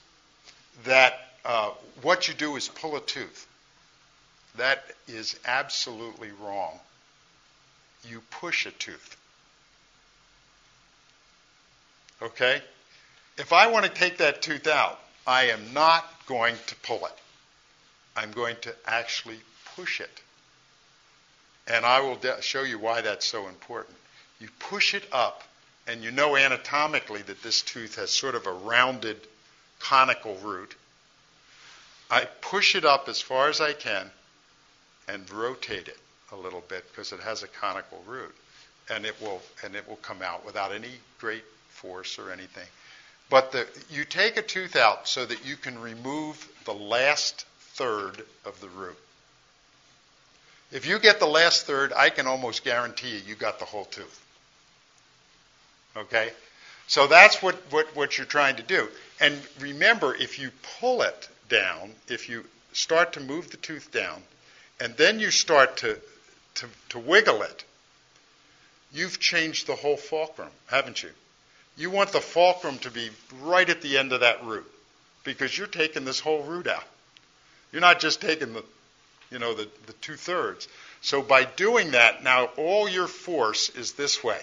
[0.85, 1.13] that
[1.43, 1.71] uh,
[2.01, 3.47] what you do is pull a tooth.
[4.57, 6.79] That is absolutely wrong.
[8.07, 9.17] You push a tooth.
[12.21, 12.61] Okay?
[13.37, 17.17] If I want to take that tooth out, I am not going to pull it.
[18.15, 19.39] I'm going to actually
[19.75, 20.21] push it.
[21.67, 23.97] And I will de- show you why that's so important.
[24.39, 25.43] You push it up
[25.87, 29.17] and you know anatomically that this tooth has sort of a rounded
[29.79, 30.75] conical root,
[32.09, 34.09] I push it up as far as I can
[35.07, 35.97] and rotate it
[36.31, 38.35] a little bit because it has a conical root,
[38.89, 42.67] and it will and it will come out without any great force or anything.
[43.29, 48.23] But the, you take a tooth out so that you can remove the last third
[48.45, 48.97] of the root.
[50.71, 53.85] If you get the last third, I can almost guarantee you you got the whole
[53.85, 54.25] tooth.
[55.95, 56.31] Okay?
[56.87, 58.87] So that's what, what, what you're trying to do.
[59.19, 64.21] And remember, if you pull it down, if you start to move the tooth down,
[64.79, 65.97] and then you start to,
[66.55, 67.63] to, to wiggle it,
[68.93, 71.09] you've changed the whole fulcrum, haven't you?
[71.77, 73.09] You want the fulcrum to be
[73.41, 74.65] right at the end of that root
[75.23, 76.83] because you're taking this whole root out.
[77.71, 78.63] You're not just taking the,
[79.29, 80.67] you know, the, the two thirds.
[81.01, 84.39] So by doing that, now all your force is this way,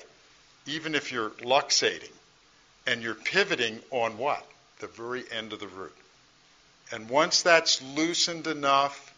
[0.67, 2.13] even if you're luxating,
[2.87, 4.45] and you're pivoting on what?
[4.81, 5.97] The very end of the root.
[6.93, 9.15] And once that's loosened enough,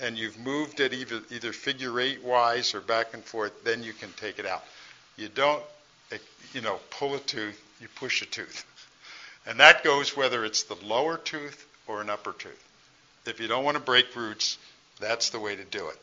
[0.00, 3.92] and you've moved it either, either figure eight wise or back and forth, then you
[3.92, 4.64] can take it out.
[5.16, 5.62] You don't
[6.52, 8.64] you know, pull a tooth, you push a tooth.
[9.46, 12.68] And that goes whether it's the lower tooth or an upper tooth.
[13.26, 14.58] If you don't want to break roots,
[14.98, 15.98] that's the way to do it.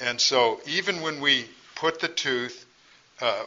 [0.00, 1.44] And so even when we
[1.74, 2.66] put the tooth
[3.20, 3.44] uh,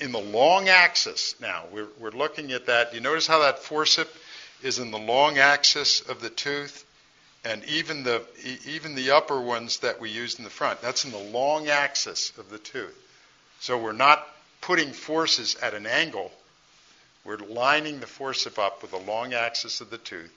[0.00, 2.94] in the long axis, now we're, we're looking at that.
[2.94, 4.08] You notice how that forcip
[4.62, 6.84] is in the long axis of the tooth?
[7.44, 8.22] And even the,
[8.66, 12.32] even the upper ones that we used in the front, that's in the long axis
[12.38, 12.98] of the tooth.
[13.60, 14.26] So we're not
[14.64, 16.32] putting forces at an angle.
[17.24, 20.32] We're lining the forcip up with the long axis of the tooth.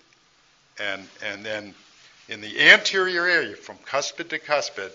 [0.79, 1.73] And, and then
[2.27, 4.91] in the anterior area, from cuspid to cuspid,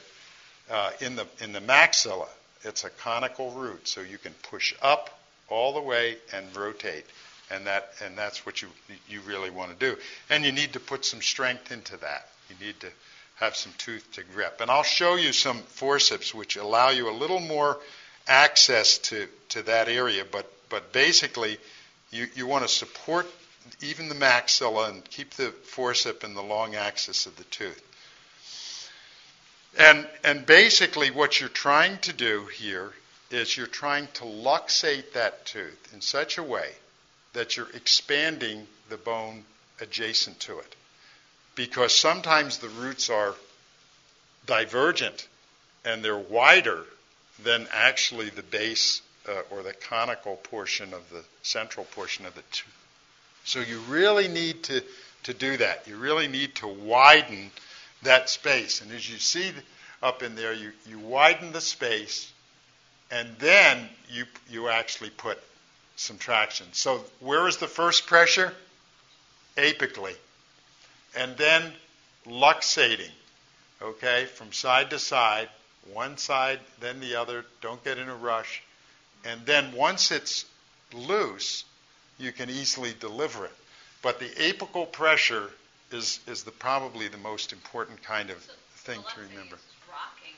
[0.71, 2.29] uh, in, the, in the maxilla,
[2.63, 3.89] it's a conical root.
[3.89, 5.19] So you can push up
[5.49, 7.07] all the way and rotate.
[7.51, 8.69] And, that, and that's what you,
[9.09, 9.99] you really want to do.
[10.29, 12.29] And you need to put some strength into that.
[12.51, 12.89] You need to
[13.37, 14.61] have some tooth to grip.
[14.61, 17.79] And I'll show you some forceps which allow you a little more
[18.27, 21.59] access to, to that area, but, but basically
[22.11, 23.27] you, you want to support
[23.81, 27.83] even the maxilla and keep the forcip in the long axis of the tooth.
[29.79, 32.93] And, and basically what you're trying to do here
[33.31, 36.73] is you're trying to luxate that tooth in such a way
[37.33, 39.45] that you're expanding the bone
[39.81, 40.77] adjacent to it.
[41.55, 43.35] Because sometimes the roots are
[44.47, 45.29] divergent
[45.85, 46.85] and they're wider
[47.43, 52.43] than actually the base uh, or the conical portion of the central portion of the
[52.53, 52.87] tooth.
[53.45, 54.83] So you really need to,
[55.25, 55.87] to do that.
[55.87, 57.51] You really need to widen
[58.03, 58.81] that space.
[58.81, 59.53] And as you see
[60.03, 62.33] up in there, you, you widen the space
[63.11, 65.39] and then you, you actually put
[65.97, 66.67] some traction.
[66.73, 68.53] So where is the first pressure?
[69.57, 70.15] Apically.
[71.15, 71.73] And then
[72.27, 73.11] luxating,
[73.83, 75.49] okay, from side to side
[75.93, 77.45] one side, then the other.
[77.61, 78.63] Don't get in a rush.
[79.25, 80.45] And then once it's
[80.93, 81.65] loose,
[82.19, 83.53] you can easily deliver it.
[84.03, 85.51] But the apical pressure
[85.93, 89.57] is, is the, probably the most important kind of So thing to remember.
[89.89, 90.33] rocking.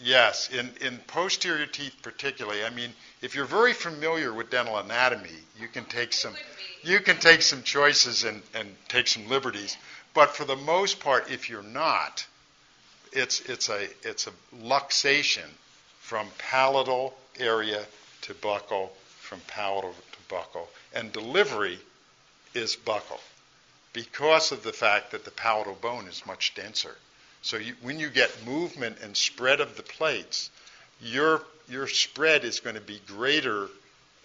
[0.00, 2.64] Yes, in, in posterior teeth particularly.
[2.64, 2.90] I mean,
[3.22, 6.34] if you're very familiar with dental anatomy, you can take some
[6.82, 9.76] you can take some choices and, and take some liberties.
[10.12, 12.26] But for the most part, if you're not,
[13.14, 15.48] it's it's a it's a luxation
[16.00, 17.84] from palatal area
[18.22, 18.90] to buccal,
[19.20, 21.78] from palatal to buccal, and delivery
[22.54, 23.20] is buccal
[23.92, 26.96] because of the fact that the palatal bone is much denser.
[27.42, 30.50] So you, when you get movement and spread of the plates,
[31.00, 33.68] your your spread is going to be greater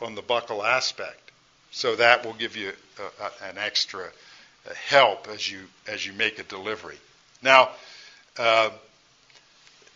[0.02, 1.32] on the buccal aspect.
[1.72, 4.10] So that will give you a, a, an extra
[4.88, 6.98] help as you as you make a delivery.
[7.42, 7.70] Now,
[8.38, 8.70] uh,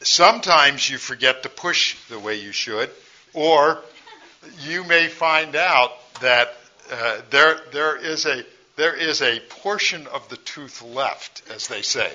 [0.02, 2.90] sometimes you forget to push the way you should,
[3.34, 3.82] or
[4.62, 6.56] you may find out that
[6.92, 8.44] uh, there there is a
[8.76, 12.12] there is a portion of the tooth left, as they say.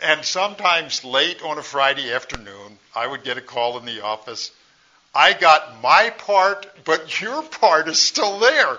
[0.00, 4.52] And sometimes late on a Friday afternoon, I would get a call in the office.
[5.12, 8.78] I got my part, but your part is still there.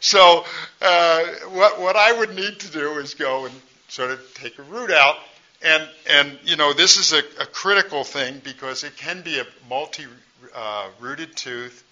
[0.00, 0.44] So
[0.80, 3.54] uh, what what I would need to do is go and
[3.88, 5.16] sort of take a root out,
[5.62, 9.46] and and you know this is a, a critical thing because it can be a
[9.68, 11.84] multi-rooted uh, tooth,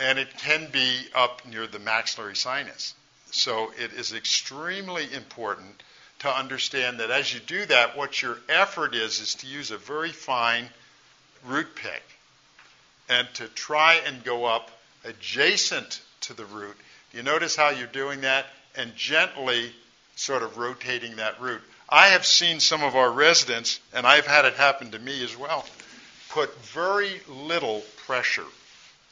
[0.00, 2.94] and it can be up near the maxillary sinus.
[3.30, 5.82] So it is extremely important
[6.20, 9.76] to understand that as you do that, what your effort is is to use a
[9.76, 10.68] very fine
[11.44, 12.02] root pick
[13.08, 14.70] and to try and go up
[15.04, 16.76] adjacent to the root.
[17.10, 18.46] Do you notice how you're doing that?
[18.76, 19.72] And gently
[20.16, 21.60] sort of rotating that root.
[21.88, 25.36] I have seen some of our residents, and I've had it happen to me as
[25.36, 25.64] well,
[26.30, 28.46] put very little pressure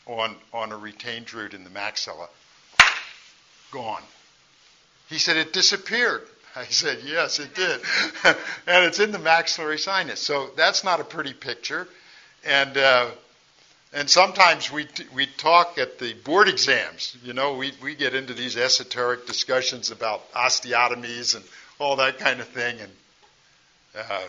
[0.06, 2.28] on, on a retained root in the maxilla.
[3.70, 4.02] Gone.
[5.08, 6.22] He said, it disappeared.
[6.54, 7.80] I said, yes, it did.
[8.66, 10.20] and it's in the maxillary sinus.
[10.20, 11.88] So that's not a pretty picture.
[12.44, 13.10] And, uh,
[13.94, 17.16] and sometimes we, t- we talk at the board exams.
[17.22, 21.44] You know, we, we get into these esoteric discussions about osteotomies and
[21.82, 22.78] all that kind of thing.
[22.80, 22.92] And
[23.98, 24.20] uh,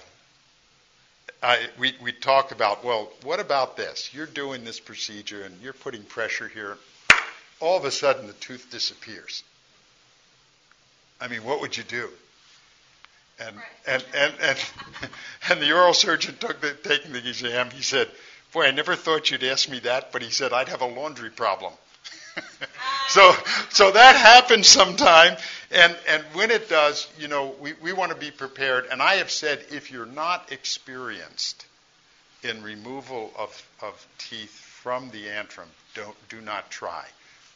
[1.41, 4.13] I, we, we talk about, well, what about this?
[4.13, 6.77] You're doing this procedure and you're putting pressure here.
[7.59, 9.43] All of a sudden, the tooth disappears.
[11.21, 12.09] I mean, what would you do?
[13.39, 13.65] And Right.
[13.87, 14.59] and and and,
[15.49, 17.71] and the oral surgeon took the, taking the exam.
[17.71, 18.07] He said,
[18.51, 21.31] "Boy, I never thought you'd ask me that," but he said I'd have a laundry
[21.31, 21.73] problem.
[23.07, 23.33] so
[23.69, 25.37] so that happens sometime,
[25.71, 28.87] and and when it does, you know, we we want to be prepared.
[28.91, 31.65] And I have said, if you're not experienced
[32.43, 37.05] in removal of of teeth from the antrum, don't do not try.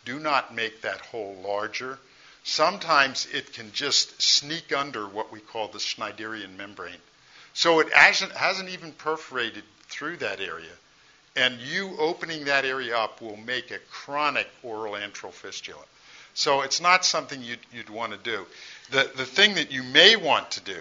[0.05, 1.99] Do not make that hole larger
[2.47, 7.01] sometimes it can just sneak under what we call the Schneiderian membrane.
[7.53, 10.71] So it hasn't, hasn't even perforated through that area.
[11.37, 15.83] And you opening that area up will make a chronic oral antral fistula.
[16.33, 18.45] So it's not something you'd, you'd want to do.
[18.91, 20.79] The, the thing that you may want to do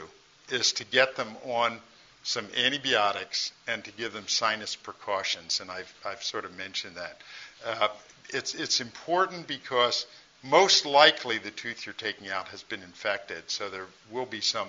[0.50, 1.78] is to get them on
[2.22, 5.60] some antibiotics and to give them sinus precautions.
[5.60, 7.20] And I've, I've sort of mentioned that.
[7.64, 7.88] Uh,
[8.30, 10.06] it's, it's important because
[10.42, 14.68] most likely the tooth you're taking out has been infected, so there will be some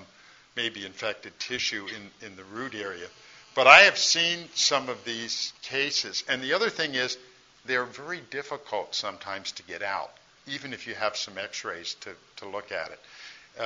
[0.55, 3.07] maybe infected tissue in, in the root area.
[3.58, 7.18] But I have seen some of these cases, and the other thing is
[7.66, 10.12] they're very difficult sometimes to get out,
[10.45, 12.99] even if you have some x-rays to, to look at it.
[13.60, 13.64] Uh,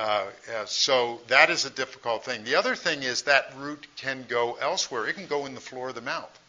[0.56, 2.42] uh, so that is a difficult thing.
[2.44, 5.06] The other thing is that root can go elsewhere.
[5.08, 6.40] It can go in the floor of the mouth.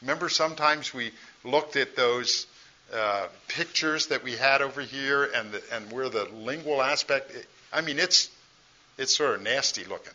[0.00, 1.10] Remember, sometimes we
[1.44, 2.46] looked at those
[2.94, 7.32] uh, pictures that we had over here and the, and where the lingual aspect.
[7.70, 8.30] I mean, it's
[8.96, 10.14] it's sort of nasty looking,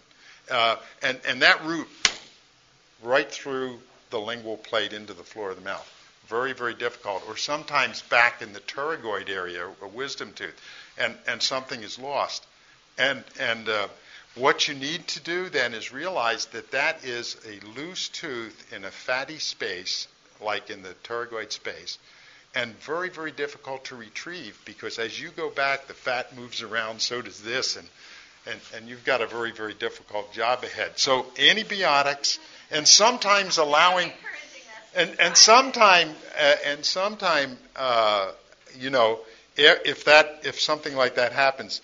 [0.50, 1.88] uh, and and that root
[3.04, 3.80] right through
[4.10, 5.90] the lingual plate into the floor of the mouth.
[6.28, 7.24] Very very difficult.
[7.28, 10.60] Or sometimes back in the pterygoid area, a wisdom tooth,
[10.98, 12.46] and and something is lost,
[12.98, 13.70] and and.
[13.70, 13.88] Uh,
[14.36, 18.84] what you need to do then is realize that that is a loose tooth in
[18.84, 20.08] a fatty space,
[20.42, 22.00] like in the pterygoid space,
[22.56, 27.00] and very, very difficult to retrieve because as you go back, the fat moves around,
[27.00, 27.88] so does this, and,
[28.48, 30.98] and, and you've got a very, very difficult job ahead.
[30.98, 32.40] So antibiotics,
[32.74, 34.12] and sometimes allowing,
[34.96, 38.32] and, and sometime, uh, and sometime, uh,
[38.78, 39.20] you know,
[39.56, 41.82] if that, if something like that happens,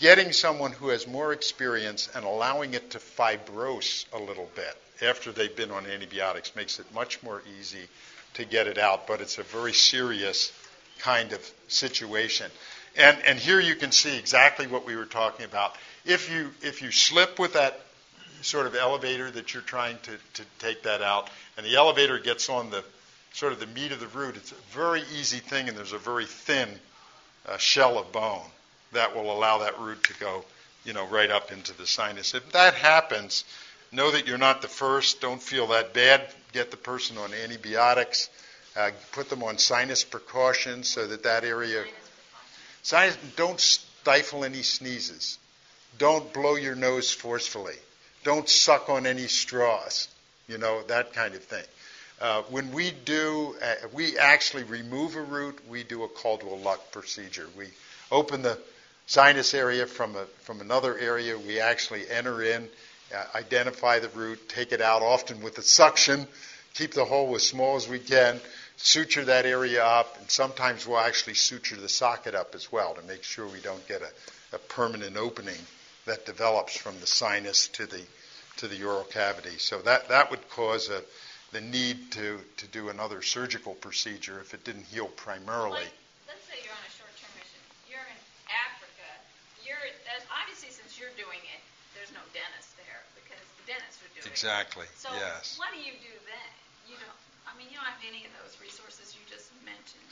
[0.00, 5.32] getting someone who has more experience and allowing it to fibrose a little bit after
[5.32, 7.88] they've been on antibiotics makes it much more easy
[8.34, 10.52] to get it out, but it's a very serious
[11.00, 12.50] kind of situation.
[12.96, 15.76] And, and here you can see exactly what we were talking about.
[16.04, 17.80] If you, if you slip with that
[18.42, 22.48] sort of elevator that you're trying to, to take that out, and the elevator gets
[22.48, 22.84] on the
[23.32, 25.98] sort of the meat of the root, it's a very easy thing, and there's a
[25.98, 26.68] very thin
[27.46, 28.46] uh, shell of bone
[28.92, 30.44] that will allow that root to go,
[30.84, 32.34] you know, right up into the sinus.
[32.34, 33.44] If that happens,
[33.92, 35.20] know that you're not the first.
[35.20, 36.22] Don't feel that bad.
[36.52, 38.28] Get the person on antibiotics.
[38.76, 41.84] Uh, put them on sinus precautions so that that area.
[42.82, 45.38] Sinus, don't stifle any sneezes.
[45.98, 47.74] Don't blow your nose forcefully.
[48.22, 50.08] Don't suck on any straws.
[50.46, 51.64] You know that kind of thing.
[52.20, 55.58] Uh, when we do, uh, we actually remove a root.
[55.68, 57.48] We do a Caldwell Luc procedure.
[57.56, 57.68] We
[58.10, 58.58] open the
[59.06, 61.38] sinus area from a, from another area.
[61.38, 62.68] We actually enter in,
[63.14, 66.26] uh, identify the root, take it out, often with a suction,
[66.74, 68.38] keep the hole as small as we can,
[68.76, 73.02] suture that area up, and sometimes we'll actually suture the socket up as well to
[73.02, 75.58] make sure we don't get a, a permanent opening
[76.10, 78.02] that develops from the sinus to the
[78.58, 79.56] to the oral cavity.
[79.58, 81.02] So that that would cause a,
[81.54, 85.86] the need to, to do another surgical procedure if it didn't heal primarily.
[85.86, 85.94] Like,
[86.26, 87.62] let's say you're on a short-term mission.
[87.86, 89.06] You're in Africa.
[89.62, 91.62] You're that's, obviously since you're doing it,
[91.94, 94.90] there's no dentist there because the dentists are doing Exactly.
[94.90, 94.98] it.
[94.98, 95.62] So yes.
[95.62, 96.50] what do you do then?
[96.90, 97.18] You don't.
[97.46, 100.02] I mean, you don't have any of those resources you just mentioned.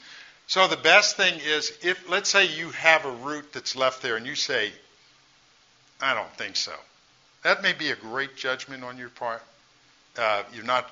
[0.47, 4.15] So the best thing is if let's say you have a root that's left there
[4.15, 4.71] and you say,
[6.01, 6.73] I don't think so.
[7.43, 9.41] That may be a great judgment on your part.
[10.17, 10.89] Uh, you're not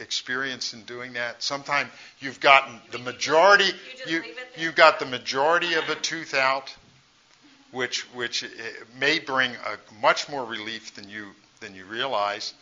[0.00, 1.42] experienced in doing that?
[1.42, 1.90] Sometimes
[2.20, 3.70] you've gotten the majority.
[4.06, 4.22] You,
[4.56, 6.74] you got the majority of a tooth out,
[7.70, 8.44] which which
[8.98, 11.28] may bring a much more relief than you
[11.60, 12.54] than you realize.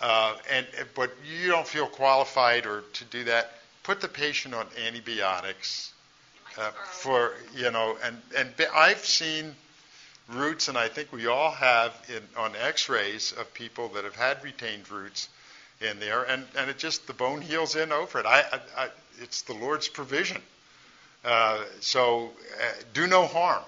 [0.00, 3.52] Uh, and but you don't feel qualified or to do that.
[3.82, 5.92] Put the patient on antibiotics
[6.58, 9.54] uh, for you know, and and I've seen
[10.32, 14.42] roots, and I think we all have in, on X-rays of people that have had
[14.44, 15.28] retained roots
[15.80, 18.26] in there, and, and it just the bone heals in over it.
[18.26, 18.88] I, I, I
[19.20, 20.40] it's the Lord's provision.
[21.24, 23.62] Uh, so uh, do no harm.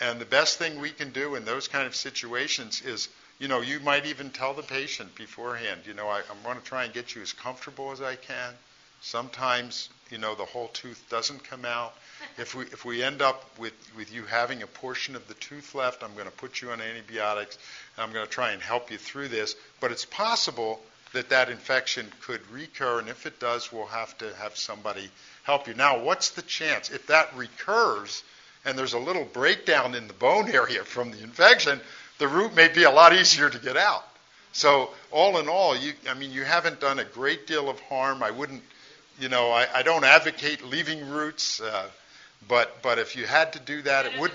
[0.00, 3.08] And the best thing we can do in those kind of situations is,
[3.38, 6.64] you know, you might even tell the patient beforehand, you know, I, I'm going to
[6.64, 8.54] try and get you as comfortable as I can.
[9.02, 11.94] Sometimes, you know, the whole tooth doesn't come out
[12.38, 15.74] if we if we end up with with you having a portion of the tooth
[15.74, 17.58] left, I'm going to put you on antibiotics,
[17.96, 19.54] and I'm going to try and help you through this.
[19.80, 20.80] But it's possible
[21.12, 25.08] that that infection could recur, and if it does, we'll have to have somebody
[25.44, 25.74] help you.
[25.74, 28.22] Now, what's the chance if that recurs?
[28.66, 31.80] And there's a little breakdown in the bone area from the infection,
[32.18, 34.04] the root may be a lot easier to get out.
[34.52, 38.22] So, all in all, you, I mean, you haven't done a great deal of harm.
[38.22, 38.62] I wouldn't,
[39.18, 41.60] you know, I, I don't advocate leaving roots.
[41.60, 41.88] Uh,
[42.48, 44.32] but but if you had to do that, it would.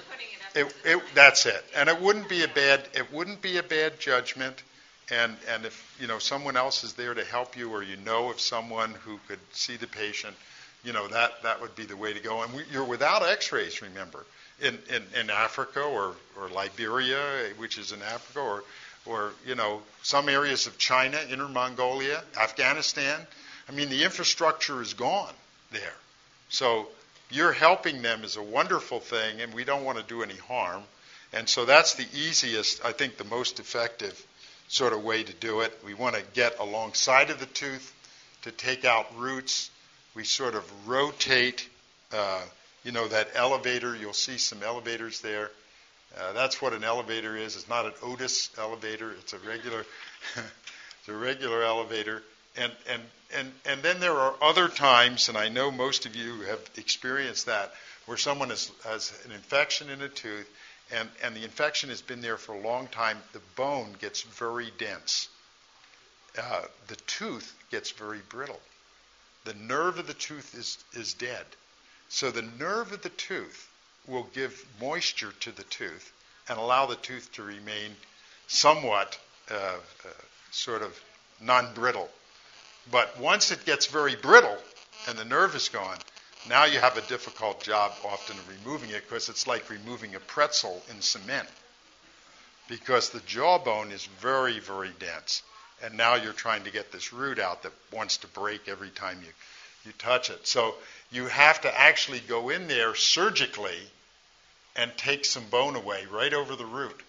[0.55, 3.99] It, it, that's it, and it wouldn't be a bad it wouldn't be a bad
[3.99, 4.64] judgment,
[5.12, 8.32] and and if you know someone else is there to help you, or you know
[8.32, 10.36] of someone who could see the patient,
[10.84, 12.41] you know that that would be the way to go.
[12.41, 14.26] And we, you're without X-rays, remember,
[14.60, 18.64] in, in in Africa or or Liberia, which is in Africa, or
[19.05, 23.20] or you know some areas of China, Inner Mongolia, Afghanistan.
[23.68, 25.34] I mean, the infrastructure is gone
[25.72, 25.93] there,
[26.49, 26.88] so
[27.30, 30.84] you're helping them is a wonderful thing, and we don't want to do any harm.
[31.32, 34.25] And so that's the easiest, I think, the most effective
[34.67, 35.77] sort of way to do it.
[35.86, 37.93] We want to get alongside of the tooth
[38.43, 39.69] to take out roots.
[40.15, 41.67] We sort of rotate,
[42.11, 42.41] uh,
[42.84, 43.95] you know, that elevator.
[43.95, 45.51] You'll see some elevators there.
[46.17, 47.55] Uh, that's what an elevator is.
[47.55, 49.11] It's not an Otis elevator.
[49.11, 49.86] It's a regular,
[50.36, 52.23] it's a regular elevator.
[52.60, 53.01] And and
[53.36, 57.45] and, and then there are other times, and I know most of you have experienced
[57.45, 57.74] that,
[58.05, 60.49] where someone has, has an infection in a tooth,
[60.91, 63.18] and, and the infection has been there for a long time.
[63.34, 65.30] The bone gets very dense.
[66.38, 68.60] Uh, the tooth gets very brittle.
[69.45, 71.45] The nerve of the tooth is, is dead.
[72.07, 73.70] So the nerve of the tooth
[74.07, 76.12] will give moisture to the tooth
[76.47, 77.95] and allow the tooth to remain
[78.47, 79.20] somewhat
[79.51, 80.10] uh, uh,
[80.49, 80.99] sort of
[81.39, 82.10] non brittle.
[82.91, 84.57] But once it gets very brittle
[85.07, 85.97] and the nerve is gone,
[86.47, 90.19] now you have a difficult job often of removing it because it's like removing a
[90.19, 91.47] pretzel in cement.
[92.67, 95.43] Because the jawbone is very, very dense.
[95.84, 99.19] And now you're trying to get this root out that wants to break every time
[99.21, 99.32] you,
[99.86, 100.47] you touch it.
[100.47, 100.75] So
[101.11, 103.80] you have to actually go in there surgically
[104.75, 107.01] and take some bone away right over the root.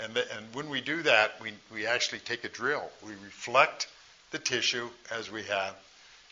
[0.00, 2.88] And, the, and when we do that, we, we actually take a drill.
[3.04, 3.88] We reflect
[4.32, 5.74] the tissue as we have.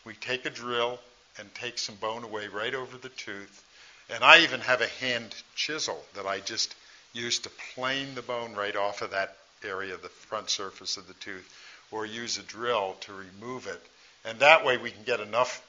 [0.05, 0.99] We take a drill
[1.39, 3.65] and take some bone away right over the tooth.
[4.13, 6.75] And I even have a hand chisel that I just
[7.13, 11.15] use to plane the bone right off of that area, the front surface of the
[11.15, 11.49] tooth,
[11.91, 13.83] or use a drill to remove it.
[14.25, 15.65] And that way we can get enough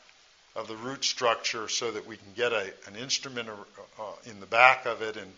[0.56, 4.46] of the root structure so that we can get a, an instrument uh, in the
[4.46, 5.32] back of it and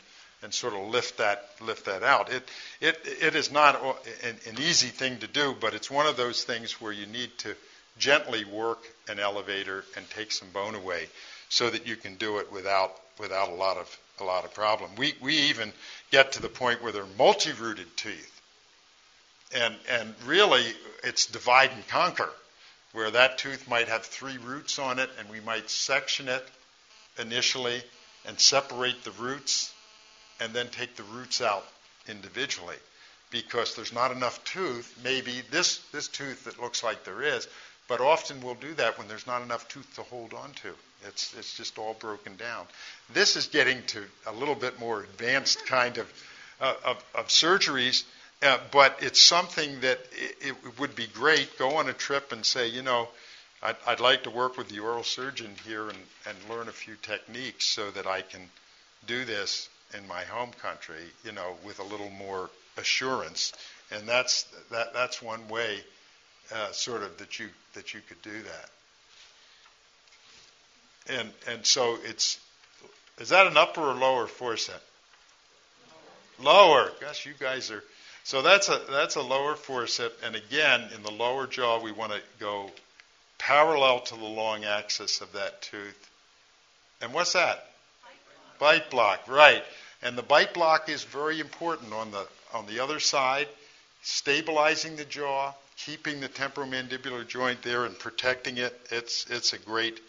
[0.44, 2.32] and sort of lift that lift that out.
[2.32, 2.48] It
[2.82, 3.82] it it is not
[4.24, 7.36] an, an easy thing to do, but it's one of those things where you need
[7.40, 7.56] to
[7.98, 11.08] gently work an elevator and take some bone away,
[11.50, 14.92] so that you can do it without without a lot of a lot of problem.
[14.98, 15.72] We we even
[16.12, 18.42] get to the point where they're multi-rooted teeth,
[19.56, 20.66] and and really
[21.04, 22.30] it's divide and conquer,
[22.92, 26.46] where that tooth might have three roots on it, and we might section it
[27.18, 27.82] initially
[28.26, 29.74] and separate the roots
[30.44, 31.66] and then take the roots out
[32.10, 32.76] individually
[33.32, 35.00] because there's not enough tooth.
[35.02, 37.48] Maybe this, this tooth that looks like there is,
[37.88, 40.74] but often we'll do that when there's not enough tooth to hold on to.
[41.08, 42.66] It's, it's just all broken down.
[43.14, 46.14] This is getting to a little bit more advanced kind of,
[46.60, 48.04] uh, of, of, surgeries,
[48.42, 51.58] uh, but it's something that it, it, would be great.
[51.58, 53.08] Go on a trip and say, you know,
[53.62, 55.98] I'd, I'd like to work with the oral surgeon here and,
[56.28, 58.50] and learn a few techniques so that I can
[59.08, 63.54] do this in my home country, you know, with a little more assurance.
[63.92, 65.80] And that's that that's one way,
[66.54, 68.70] uh, sort of that you that you could do that.
[71.20, 72.40] And and so it's
[73.20, 74.82] is that an upper or lower forcep?
[76.42, 76.92] Lower.
[77.00, 77.84] Gosh, you guys are
[78.24, 82.14] So that's a that's a lower forcep, and again, in the lower jaw, we want
[82.14, 82.72] to go
[83.38, 86.10] parallel to the long axis of that tooth.
[87.02, 87.70] And what's that?
[88.60, 89.64] Bite block, right?
[90.04, 93.48] And the bite block is very important on the on the other side,
[94.04, 98.80] stabilizing the jaw, keeping the temporomandibular joint there, and protecting it.
[98.92, 100.00] It's it's a great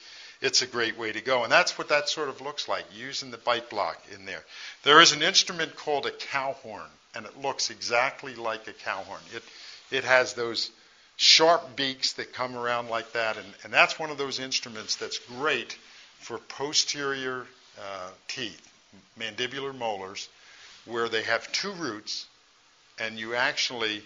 [0.41, 1.43] it's a great way to go.
[1.45, 4.43] And that's what that sort of looks like, using the bite block in there.
[4.83, 9.05] There is an instrument called a cow horn, and it looks exactly like a cow
[9.05, 9.23] horn.
[9.35, 9.43] It,
[9.91, 10.71] it has those
[11.17, 15.19] sharp beaks that come around like that, and, and that's one of those instruments that's
[15.19, 15.79] great
[16.19, 17.47] for posterior
[17.79, 18.74] uh, teeth,
[19.19, 20.29] mandibular molars,
[20.85, 22.27] where they have two roots,
[22.99, 24.03] and you actually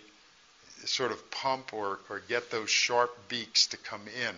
[0.84, 4.34] sort of pump or, or get those sharp beaks to come in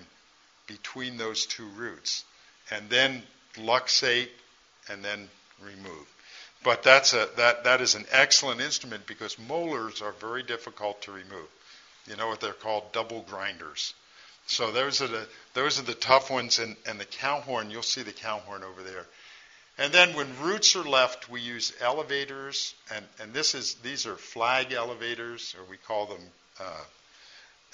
[0.66, 2.24] between those two roots,
[2.70, 3.22] and then
[3.56, 4.28] luxate
[4.89, 5.28] and then
[5.62, 6.06] remove.
[6.62, 11.12] But that's a, that, that is an excellent instrument because molars are very difficult to
[11.12, 11.48] remove.
[12.06, 12.93] You know what they're called?
[12.93, 13.94] Double grinders.
[14.47, 17.82] So those are the, those are the tough ones, and, and the cow horn, you'll
[17.82, 19.06] see the cow horn over there.
[19.81, 24.15] And then when roots are left, we use elevators, and, and this is, these are
[24.15, 26.20] flag elevators, or we call them
[26.61, 26.85] uh,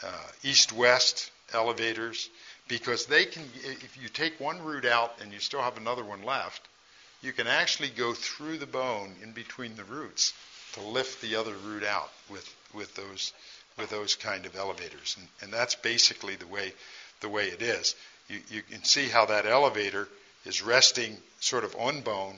[0.04, 2.30] uh, east-west elevators
[2.68, 6.22] because they can, if you take one root out and you still have another one
[6.22, 6.62] left,
[7.22, 10.32] you can actually go through the bone in between the roots
[10.74, 13.32] to lift the other root out with, with those
[13.78, 16.72] with those kind of elevators, and, and that's basically the way
[17.20, 17.94] the way it is.
[18.28, 20.08] You, you can see how that elevator
[20.46, 22.36] is resting sort of on bone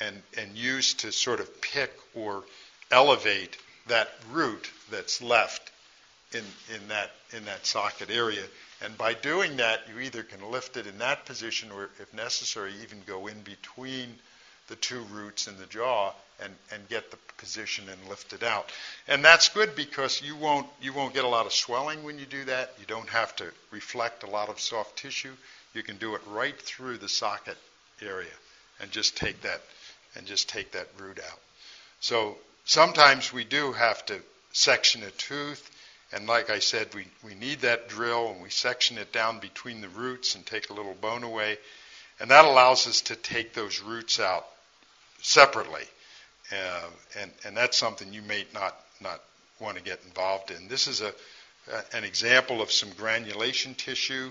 [0.00, 2.42] and, and used to sort of pick or
[2.90, 3.58] elevate
[3.88, 5.70] that root that's left
[6.32, 6.42] in,
[6.74, 8.44] in that in that socket area
[8.82, 12.72] and by doing that, you either can lift it in that position or, if necessary,
[12.82, 14.14] even go in between
[14.68, 16.12] the two roots in the jaw
[16.42, 18.70] and, and get the position and lift it out.
[19.06, 22.24] And that's good because you won't, you won't get a lot of swelling when you
[22.24, 22.72] do that.
[22.78, 25.32] You don't have to reflect a lot of soft tissue.
[25.74, 27.58] You can do it right through the socket
[28.02, 28.28] area
[28.80, 29.60] and just take that
[30.16, 31.38] and just take that root out.
[32.00, 34.20] So sometimes we do have to
[34.52, 35.70] section a tooth
[36.12, 39.80] and like I said, we, we need that drill and we section it down between
[39.80, 41.58] the roots and take a little bone away.
[42.18, 44.46] And that allows us to take those roots out
[45.22, 45.84] separately.
[46.52, 46.86] Uh,
[47.20, 49.20] and, and that's something you may not, not
[49.60, 50.66] want to get involved in.
[50.66, 51.12] This is a,
[51.92, 54.30] an example of some granulation tissue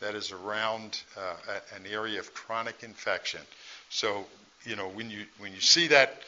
[0.00, 1.34] that is around uh,
[1.76, 3.40] an area of chronic infection.
[3.90, 4.24] So,
[4.64, 6.22] you know, when you, when you see that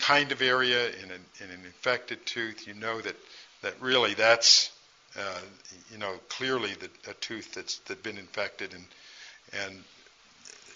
[0.00, 3.16] kind of area in an, in an infected tooth, you know that
[3.62, 4.70] that really that's
[5.18, 5.40] uh,
[5.90, 8.84] you know clearly the, a tooth that's that been infected and
[9.64, 9.82] and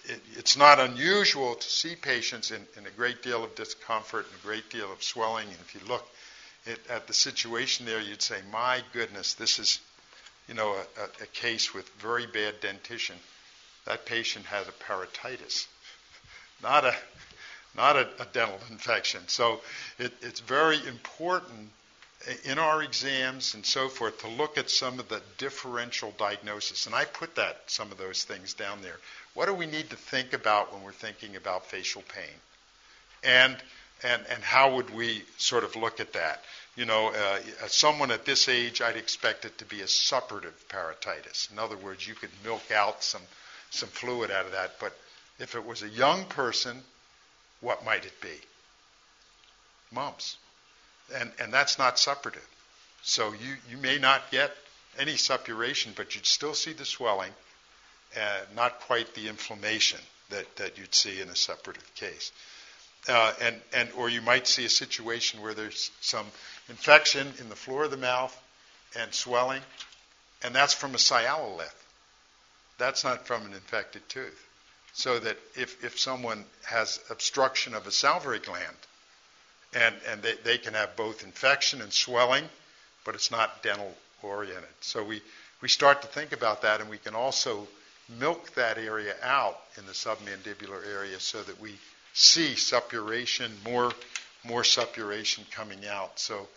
[0.05, 4.35] it, it's not unusual to see patients in, in, a great deal of discomfort and
[4.41, 5.47] a great deal of swelling.
[5.47, 6.05] And if you look
[6.67, 9.81] at, at the situation there, you'd say, "My goodness, this is,
[10.49, 13.17] you know, a, a, case with very bad dentition.
[13.87, 15.67] That patient has a parotitis,
[16.63, 16.95] not a,
[17.77, 19.23] not a, a dental infection.
[19.29, 19.61] So
[19.99, 21.71] it, it's very important
[22.45, 26.87] in our exams and so forth to look at some of the differential diagnosis.
[26.87, 28.99] And I put that, some of those things down there.
[29.35, 32.35] What do we need to think about when we're thinking about facial pain?
[33.25, 33.57] And,
[34.05, 36.45] and, and how would we sort of look at that?
[36.77, 41.51] You know, uh, someone at this age, I'd expect it to be a suppurative parotitis.
[41.53, 43.23] In other words, you could milk out some,
[43.71, 44.77] some fluid out of that.
[44.81, 44.97] But
[45.39, 46.83] if it was a young person,
[47.61, 48.41] what might it be?
[49.93, 50.37] Mumps
[51.15, 52.47] and, and that's not suppurative.
[53.03, 54.53] So you, you may not get
[54.99, 57.33] any suppuration, but you'd still see the swelling,
[58.17, 60.01] uh, not quite the inflammation
[60.31, 62.33] that, that you'd see in a suppurative case.
[63.09, 66.27] Uh, and, and, or you might see a situation where there's some
[66.69, 68.37] infection in the floor of the mouth
[68.99, 69.63] and swelling,
[70.43, 71.75] and that's from a sialolith.
[72.79, 74.49] That's not from an infected tooth.
[74.95, 78.77] So that if, if someone has obstruction of a salivary gland,
[79.75, 82.45] and, and they, they can have both infection and swelling,
[83.05, 84.69] but it's not dental oriented.
[84.81, 85.23] So we,
[85.61, 87.67] we start to think about that, and we can also
[88.19, 91.75] milk that area out in the submandibular area so that we
[92.13, 93.93] see suppuration, more,
[94.45, 96.19] more suppuration coming out.
[96.19, 96.49] So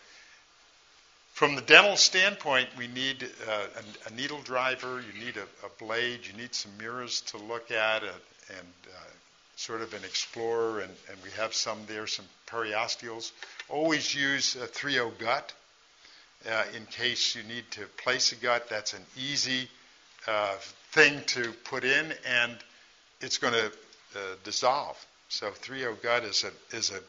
[1.32, 3.66] from the dental standpoint, we need uh,
[4.08, 7.70] a, a, needle driver, you need a, a, blade, you need some mirrors to look
[7.70, 8.12] at, and,
[8.48, 9.04] and uh,
[9.56, 13.32] sort of an explorer, and, and we have some there, some periosteals.
[13.68, 15.52] Always use a 3-0 gut
[16.50, 18.68] uh, in case you need to place a gut.
[18.68, 19.68] That's an easy
[20.26, 20.54] uh,
[20.92, 22.56] thing to put in, and
[23.20, 24.96] it's going to uh, dissolve.
[25.28, 27.00] So 3-0 gut is a is a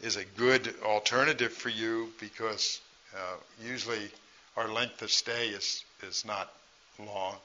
[0.00, 2.80] is a good alternative for you because
[3.14, 4.10] uh, usually
[4.56, 6.52] our length of stay is, is not
[6.98, 7.36] long.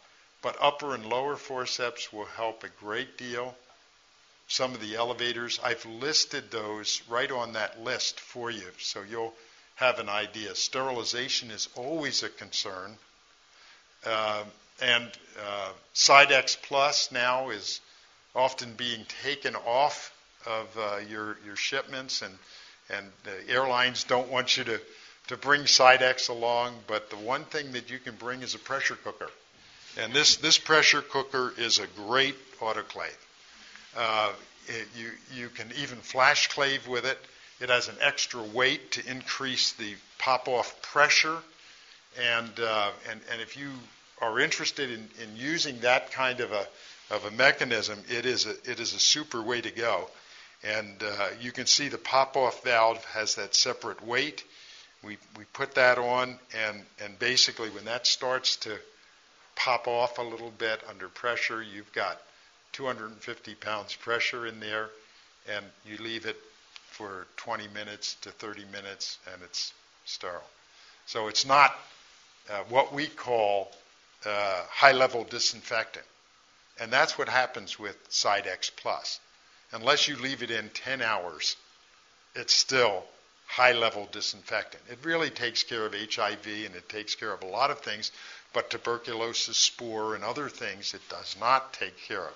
[0.41, 3.55] But upper and lower forceps will help a great deal.
[4.47, 9.33] Some of the elevators, I've listed those right on that list for you, so you'll
[9.75, 10.55] have an idea.
[10.55, 12.97] Sterilization is always a concern.
[14.05, 14.43] Uh,
[14.81, 15.11] and
[15.41, 17.79] uh, Cidex Plus now is
[18.35, 20.11] often being taken off
[20.45, 22.33] of uh, your your shipments, and
[22.89, 24.79] and the airlines don't want you to
[25.27, 26.75] to bring Cidex along.
[26.87, 29.29] But the one thing that you can bring is a pressure cooker,
[29.97, 33.17] and this this pressure cooker is a great autoclave.
[33.95, 34.31] Uh,
[34.67, 37.17] it, you you can even flash clave with it.
[37.59, 41.37] It has an extra weight to increase the pop off pressure,
[42.19, 43.69] and uh, and and if you
[44.21, 46.67] are interested in, in using that kind of a
[47.09, 50.09] of a mechanism, it is a, it is a super way to go.
[50.63, 54.43] And uh, you can see the pop-off valve has that separate weight.
[55.03, 58.77] We, we put that on, and, and basically when that starts to
[59.55, 62.21] pop off a little bit under pressure, you've got
[62.73, 64.89] 250 pounds pressure in there,
[65.49, 66.37] and you leave it
[66.91, 69.73] for 20 minutes to 30 minutes, and it's
[70.05, 70.43] sterile.
[71.07, 71.75] So it's not
[72.49, 73.71] uh, what we call
[74.25, 76.05] uh, high-level disinfectant.
[76.79, 79.19] And that's what happens with Cidex Plus.
[79.73, 81.55] Unless you leave it in 10 hours,
[82.35, 83.03] it's still
[83.47, 84.83] high level disinfectant.
[84.89, 88.11] It really takes care of HIV and it takes care of a lot of things,
[88.53, 92.33] but tuberculosis, spore, and other things it does not take care of.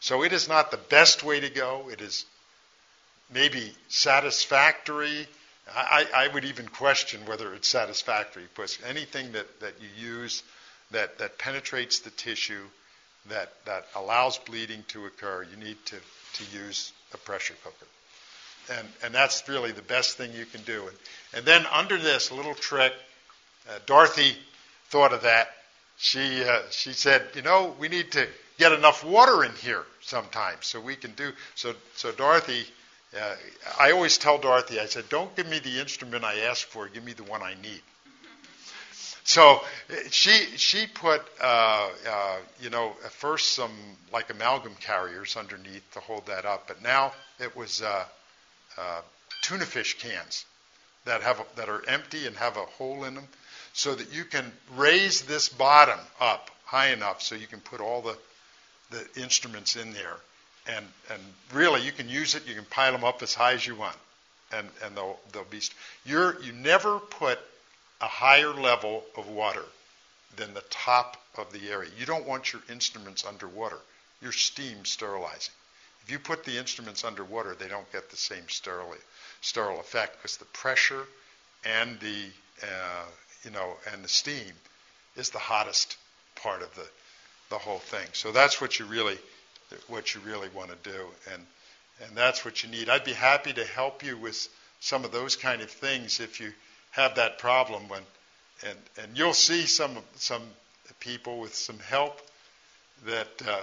[0.00, 1.88] So it is not the best way to go.
[1.90, 2.24] It is
[3.32, 5.26] maybe satisfactory.
[5.74, 10.42] I, I would even question whether it's satisfactory because anything that, that you use
[10.90, 12.64] that, that penetrates the tissue
[13.28, 15.96] that, that allows bleeding to occur, you need to,
[16.38, 18.78] to use a pressure cooker.
[18.78, 20.88] And, and that's really the best thing you can do.
[20.88, 20.96] And,
[21.34, 22.92] and then under this, little trick,
[23.68, 24.36] uh, Dorothy
[24.90, 25.48] thought of that.
[25.96, 28.26] She, uh, she said, you know, we need to
[28.58, 31.32] get enough water in here sometimes so we can do.
[31.54, 32.64] So, so Dorothy,
[33.18, 33.34] uh,
[33.80, 37.04] I always tell Dorothy, I said, don't give me the instrument I asked for, give
[37.04, 37.80] me the one I need.
[39.28, 39.60] So
[40.10, 43.72] she she put uh, uh, you know at first some
[44.10, 48.04] like amalgam carriers underneath to hold that up, but now it was uh,
[48.78, 49.02] uh,
[49.42, 50.46] tuna fish cans
[51.04, 53.28] that have a, that are empty and have a hole in them,
[53.74, 58.00] so that you can raise this bottom up high enough so you can put all
[58.00, 58.16] the
[58.92, 60.16] the instruments in there,
[60.66, 61.20] and and
[61.52, 62.48] really you can use it.
[62.48, 63.96] You can pile them up as high as you want,
[64.54, 65.60] and and they'll they'll be.
[66.06, 67.38] You're you never put
[68.00, 69.64] a higher level of water
[70.36, 71.90] than the top of the area.
[71.98, 73.78] You don't want your instruments underwater.
[74.22, 75.54] You're steam sterilizing.
[76.04, 78.94] If you put the instruments underwater, they don't get the same sterile,
[79.40, 81.04] sterile effect because the pressure
[81.64, 82.26] and the
[82.62, 83.04] uh,
[83.44, 84.52] you know and the steam
[85.16, 85.96] is the hottest
[86.36, 86.86] part of the
[87.50, 88.06] the whole thing.
[88.12, 89.18] So that's what you really
[89.88, 91.44] what you really want to do, and
[92.04, 92.88] and that's what you need.
[92.88, 94.48] I'd be happy to help you with
[94.80, 96.52] some of those kind of things if you
[96.90, 98.02] have that problem when,
[98.66, 100.42] and and you'll see some some
[101.00, 102.20] people with some help
[103.06, 103.60] that uh,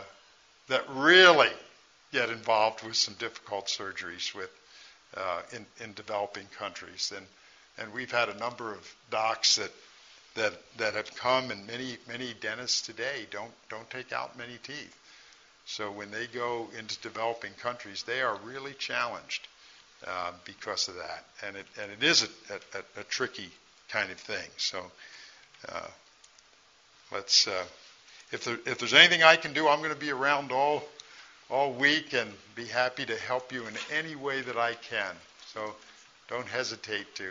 [0.70, 1.52] that really
[2.12, 4.50] get involved with some difficult surgeries with
[5.18, 7.26] uh, in in developing countries, and
[7.78, 9.72] and we've had a number of docs that
[10.36, 14.98] that that have come, and many many dentists today don't don't take out many teeth.
[15.66, 19.48] So when they go into developing countries, they are really challenged
[20.06, 21.26] uh, because of that.
[21.46, 23.50] And it, and it is a, a, a tricky
[23.90, 24.50] kind of thing.
[24.58, 24.80] So
[25.70, 25.88] uh,
[27.12, 27.64] let's, uh,
[28.32, 30.84] if, there, if there's anything I can do, I'm going to be around all,
[31.50, 35.16] all week and be happy to help you in any way that I can.
[35.54, 35.76] So
[36.28, 37.26] don't hesitate to